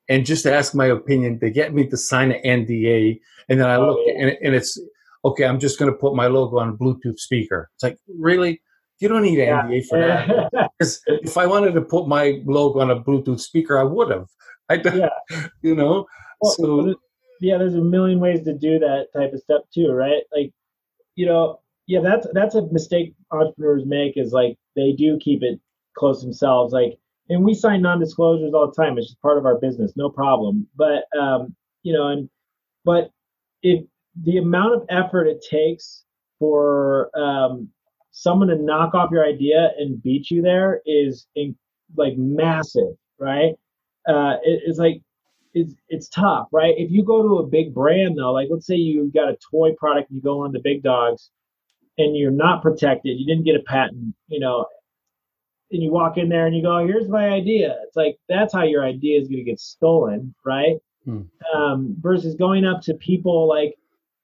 [0.09, 3.69] and just to ask my opinion, they get me to sign an NDA, and then
[3.69, 4.79] I Oh, look and, and it's
[5.25, 5.45] okay.
[5.45, 7.71] I'm just going to put my logo on a Bluetooth speaker.
[7.75, 8.61] It's like really,
[9.01, 9.63] you don't need an Yeah.
[9.63, 10.71] NDA for that.
[10.81, 14.27] 'Cause if I wanted to put my logo on a Bluetooth speaker, I would have.
[14.71, 15.47] I, don't- Yeah.
[15.63, 16.07] you know.
[16.41, 16.95] Well, so
[17.41, 20.23] yeah, there's a million ways to do that type of stuff too, right?
[20.35, 20.53] Like,
[21.17, 21.61] you know,
[21.91, 25.59] yeah, that's that's a mistake entrepreneurs make is like they do keep it
[25.99, 26.73] close themselves.
[26.73, 26.97] Like,
[27.29, 28.97] and we sign non-disclosures all the time.
[28.97, 30.69] It's just part of our business, no problem.
[30.77, 32.31] But um, you know, and
[32.85, 33.11] but
[33.65, 33.85] if
[34.23, 36.05] the amount of effort it takes
[36.39, 37.69] for um,
[38.13, 41.57] someone to knock off your idea and beat you there is in,
[41.97, 43.55] like massive, right?
[44.09, 45.03] Uh, it, it's like
[45.55, 46.75] it's it's tough, right?
[46.77, 49.71] If you go to a big brand though, like let's say you got a toy
[49.77, 51.33] product and you go on the big dogs
[52.01, 54.67] and you're not protected, you didn't get a patent, you know,
[55.71, 57.77] and you walk in there and you go, here's my idea.
[57.87, 60.77] It's like that's how your idea is going to get stolen, right?
[61.05, 61.23] Hmm.
[61.55, 63.75] Um, versus going up to people like,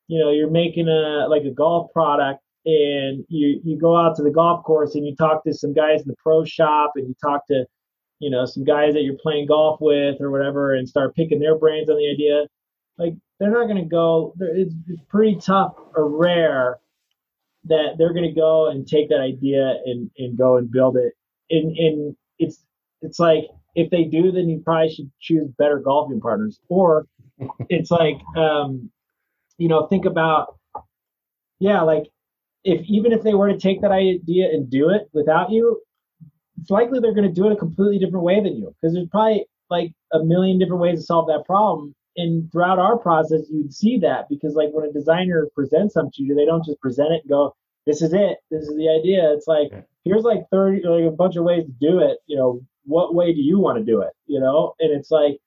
[0.08, 4.22] you know, you're making a like a golf product and you you go out to
[4.22, 7.14] the golf course and you talk to some guys in the pro shop and you
[7.22, 7.64] talk to
[8.18, 11.56] you know some guys that you're playing golf with or whatever and start picking their
[11.56, 12.44] brains on the idea
[12.98, 16.78] like they're not going to go it's, it's pretty tough or rare
[17.68, 21.12] that they're going to go and take that idea and, and go and build it.
[21.50, 22.64] And, and it's
[23.02, 23.44] it's like
[23.74, 26.58] if they do then you probably should choose better golfing partners.
[26.68, 27.06] Or
[27.68, 28.90] it's like um
[29.58, 30.56] you know think about
[31.60, 32.04] yeah like
[32.64, 35.80] if even if they were to take that idea and do it without you
[36.60, 38.74] it's likely they're going to do it a completely different way than you.
[38.80, 42.98] Because there's probably like a million different ways to solve that problem and throughout our
[42.98, 46.64] process you'd see that because like when a designer presents something to you they don't
[46.64, 47.54] just present it and go
[47.86, 48.38] this is it.
[48.50, 49.32] This is the idea.
[49.32, 49.84] It's like Okay.
[50.04, 52.18] here's like 30 like a bunch of ways to do it.
[52.26, 54.10] You know what way do you want to do it?
[54.26, 54.74] You know?
[54.80, 55.38] And it's like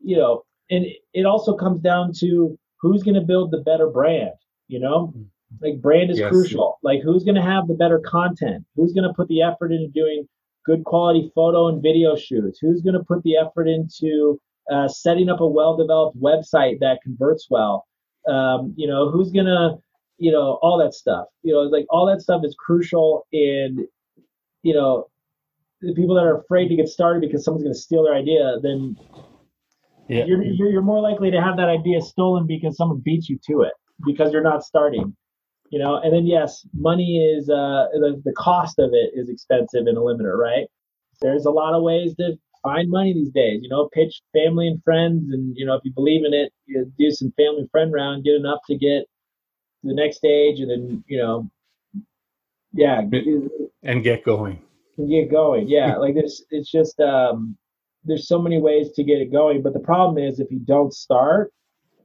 [0.00, 3.88] you know and it- it also comes down to who's going to build the better
[3.88, 4.34] brand
[4.68, 5.12] you know?
[5.16, 5.26] Mm.
[5.62, 6.30] Like brand is Yes.
[6.30, 6.78] crucial.
[6.82, 8.64] Like who's going to have the better content?
[8.76, 10.28] Who's going to put the effort into doing
[10.66, 12.58] good quality photo and video shoots?
[12.60, 14.38] Who's going to put the effort into
[14.70, 17.86] uh, setting up a well-developed website that converts well.
[18.28, 19.76] Um, you know who's going to
[20.18, 21.26] you know all that stuff.
[21.42, 23.80] You know like all that stuff is crucial and
[24.62, 25.06] you know
[25.80, 28.56] the people that are afraid to get started because someone's going to steal their idea
[28.62, 28.96] then
[30.08, 30.24] Yeah.
[30.26, 33.62] you're, you're you're more likely to have that idea stolen because someone beats you to
[33.62, 33.72] it
[34.04, 35.16] because you're not starting.
[35.70, 39.86] You know and then yes money is uh the, the cost of it is expensive
[39.86, 40.66] and a limiter right?
[41.20, 44.82] There's a lot of ways to find money these days you know pitch family and
[44.82, 47.92] friends and you know if you believe in it you do some family and friend
[47.92, 49.04] round get enough to get
[49.80, 51.48] to the next stage and then you know
[52.72, 53.02] yeah
[53.82, 54.60] and get going.
[55.06, 55.68] get going.
[55.68, 57.56] Yeah, like there's it's just um
[58.04, 60.92] there's so many ways to get it going, but the problem is if you don't
[60.92, 61.52] start,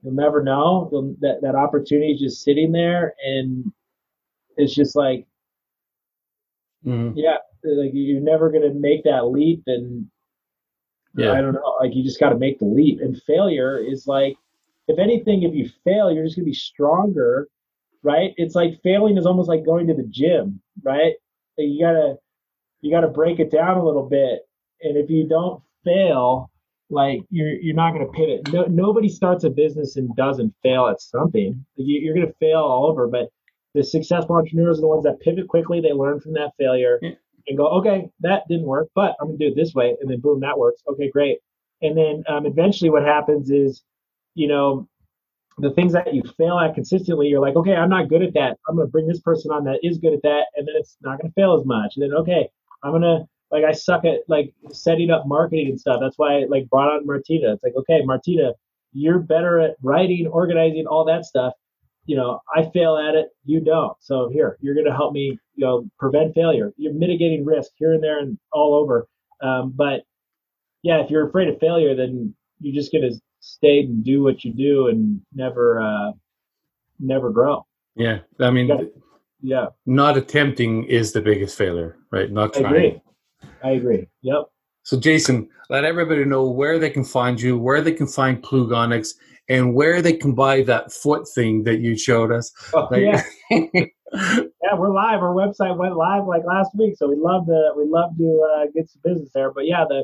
[0.01, 0.89] you'll never know.
[0.91, 3.71] You'll, that that opportunity is just sitting there, and
[4.57, 5.25] it's just like
[6.85, 7.13] Mhm.
[7.15, 10.09] yeah, like you're never gonna make that leap, and
[11.33, 12.99] I don't know, like you just got to make the leap.
[13.01, 14.35] And failure is like,
[14.87, 17.47] if anything, if you fail, you're just gonna be stronger,
[18.01, 18.33] right?
[18.37, 21.13] It's like failing is almost like going to the gym, right?
[21.57, 22.15] You gotta
[22.81, 24.41] you gotta break it down a little bit,
[24.81, 26.51] and if you don't fail,
[26.89, 28.51] like you're you're not gonna pivot.
[28.51, 31.65] No, nobody starts a business and doesn't fail at something.
[31.75, 33.29] You, you're gonna fail all over, but
[33.73, 35.79] the successful entrepreneurs are the ones that pivot quickly.
[35.81, 37.11] They learn from that failure Yeah.
[37.47, 40.19] And go, okay, that didn't work, but I'm gonna do it this way, and then
[40.19, 40.81] boom, that works.
[40.87, 41.39] Okay, great.
[41.81, 43.83] And then um, eventually, what happens is,
[44.35, 44.87] you know,
[45.57, 48.57] the things that you fail at consistently, you're like, okay, I'm not good at that.
[48.67, 51.19] I'm gonna bring this person on that is good at that, and then it's not
[51.19, 51.93] gonna fail as much.
[51.95, 52.49] And then okay,
[52.83, 55.97] I'm gonna like I suck at like setting up marketing and stuff.
[56.01, 57.53] That's why I like brought on Martina.
[57.53, 58.53] It's like, okay, Martina,
[58.93, 61.53] you're better at writing, organizing, all that stuff.
[62.05, 63.95] You know, I fail at it, you don't.
[64.01, 66.73] So here, you're gonna help me, you know, prevent failure.
[66.77, 69.07] You're mitigating risk here and there and all over.
[69.41, 70.01] Um, but
[70.81, 74.53] yeah, if you're afraid of failure, then you're just gonna stay and do what you
[74.53, 76.11] do and never uh
[76.99, 77.65] never grow.
[77.95, 78.19] Yeah.
[78.39, 78.77] I mean, Yeah.
[79.45, 82.31] Yeah, not attempting is the biggest failure, right?
[82.31, 82.65] Not trying.
[82.65, 83.01] I agree.
[83.61, 84.07] I agree.
[84.21, 84.45] Yep.
[84.83, 89.15] So, Jason, let everybody know where they can find you, where they can find Klugonics,
[89.49, 92.51] and where they can buy that foot thing that you showed us.
[92.73, 93.23] Oh, Like- yeah.
[94.13, 95.21] yeah, we're live.
[95.21, 98.65] Our website went live like last week, so we'd love to we'd love to uh,
[98.73, 99.51] get some business there.
[99.51, 100.03] But yeah, the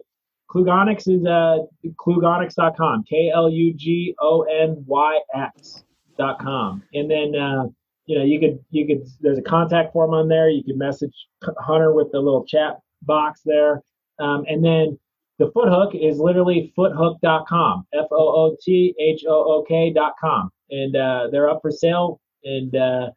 [0.52, 1.60] Klugonics is uh,
[2.04, 5.84] klugonics.com, K L U G O N Y X
[6.18, 7.66] dot com, and then uh,
[8.08, 10.50] you know, you could you could there's a contact form on there.
[10.50, 11.14] You could message
[11.60, 13.84] Hunter with the little chat box there,
[14.20, 15.00] um, and then
[15.40, 18.16] the foot hook is literally foothook.com, F O
[18.52, 22.20] O T H O O K.com, and uh, they're up for sale.
[22.44, 23.10] And uh,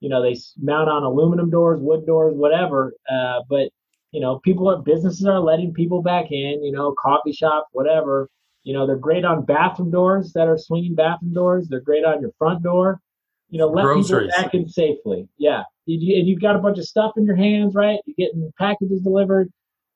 [0.00, 2.92] you know they mount on aluminum doors, wood doors, whatever.
[3.10, 3.70] Uh, but
[4.12, 6.62] you know people are businesses are letting people back in.
[6.62, 8.28] You know coffee shop, whatever.
[8.64, 11.68] You know they're great on bathroom doors that are swinging bathroom doors.
[11.68, 13.00] They're great on your front door.
[13.48, 14.30] You know let Groceries.
[14.30, 15.28] people back in safely.
[15.38, 17.98] Yeah, You- and you've got a bunch of stuff in your hands, right?
[18.06, 19.50] You're getting packages delivered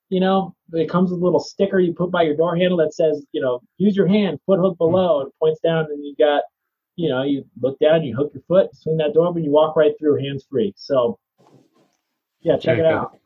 [0.08, 2.94] you know, it comes with a little sticker you put by your door handle that
[2.94, 6.42] says, you know, use your hand, foot hook below, and points down, and you got,
[6.96, 9.76] you know, you look down, you hook your foot, swing that door open, you walk
[9.76, 10.72] right through hands free.
[10.76, 11.18] So,
[12.40, 13.18] yeah, check it out.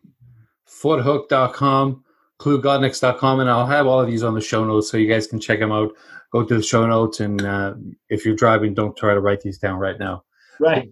[0.66, 2.04] foothook.com,
[2.40, 5.40] klugonics.com, and I'll have all of these on the show notes so you guys can
[5.40, 5.92] check them out.
[6.32, 7.74] Go to the show notes, and uh,
[8.08, 10.22] if you're driving, don't try to write these down right now.
[10.60, 10.88] Right.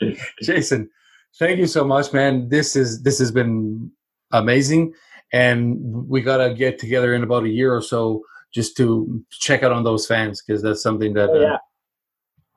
[0.42, 0.90] Jason,
[1.38, 2.48] thank you so much, man.
[2.48, 3.90] This is this has been
[4.32, 4.92] amazing,
[5.32, 5.76] and
[6.08, 8.22] we gotta get together in about a year or so
[8.52, 11.56] just to check out on those fans because that's something that Oh, uh, yeah,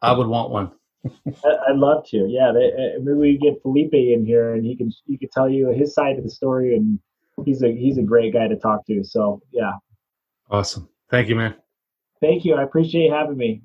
[0.01, 0.71] I would want one.
[1.45, 2.27] I'd love to.
[2.29, 5.49] Yeah, they, uh, maybe we get Felipe in here, and he can he can tell
[5.49, 6.99] you his side of the story, and
[7.45, 9.03] he's a he's a great guy to talk to.
[9.03, 9.71] So, yeah,
[10.51, 10.89] Awesome.
[11.09, 11.55] Thank you, man.
[12.21, 12.55] thank you.
[12.55, 13.61] I appreciate having me.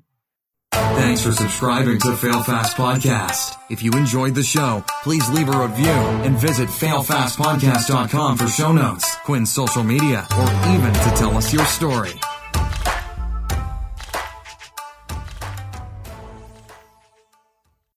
[0.75, 3.57] Thanks for subscribing to Fail Fast Podcast.
[3.69, 9.15] If you enjoyed the show, please leave a review and visit failfastpodcast.com for show notes,
[9.23, 12.11] Quinn's social media, or even to tell us your story.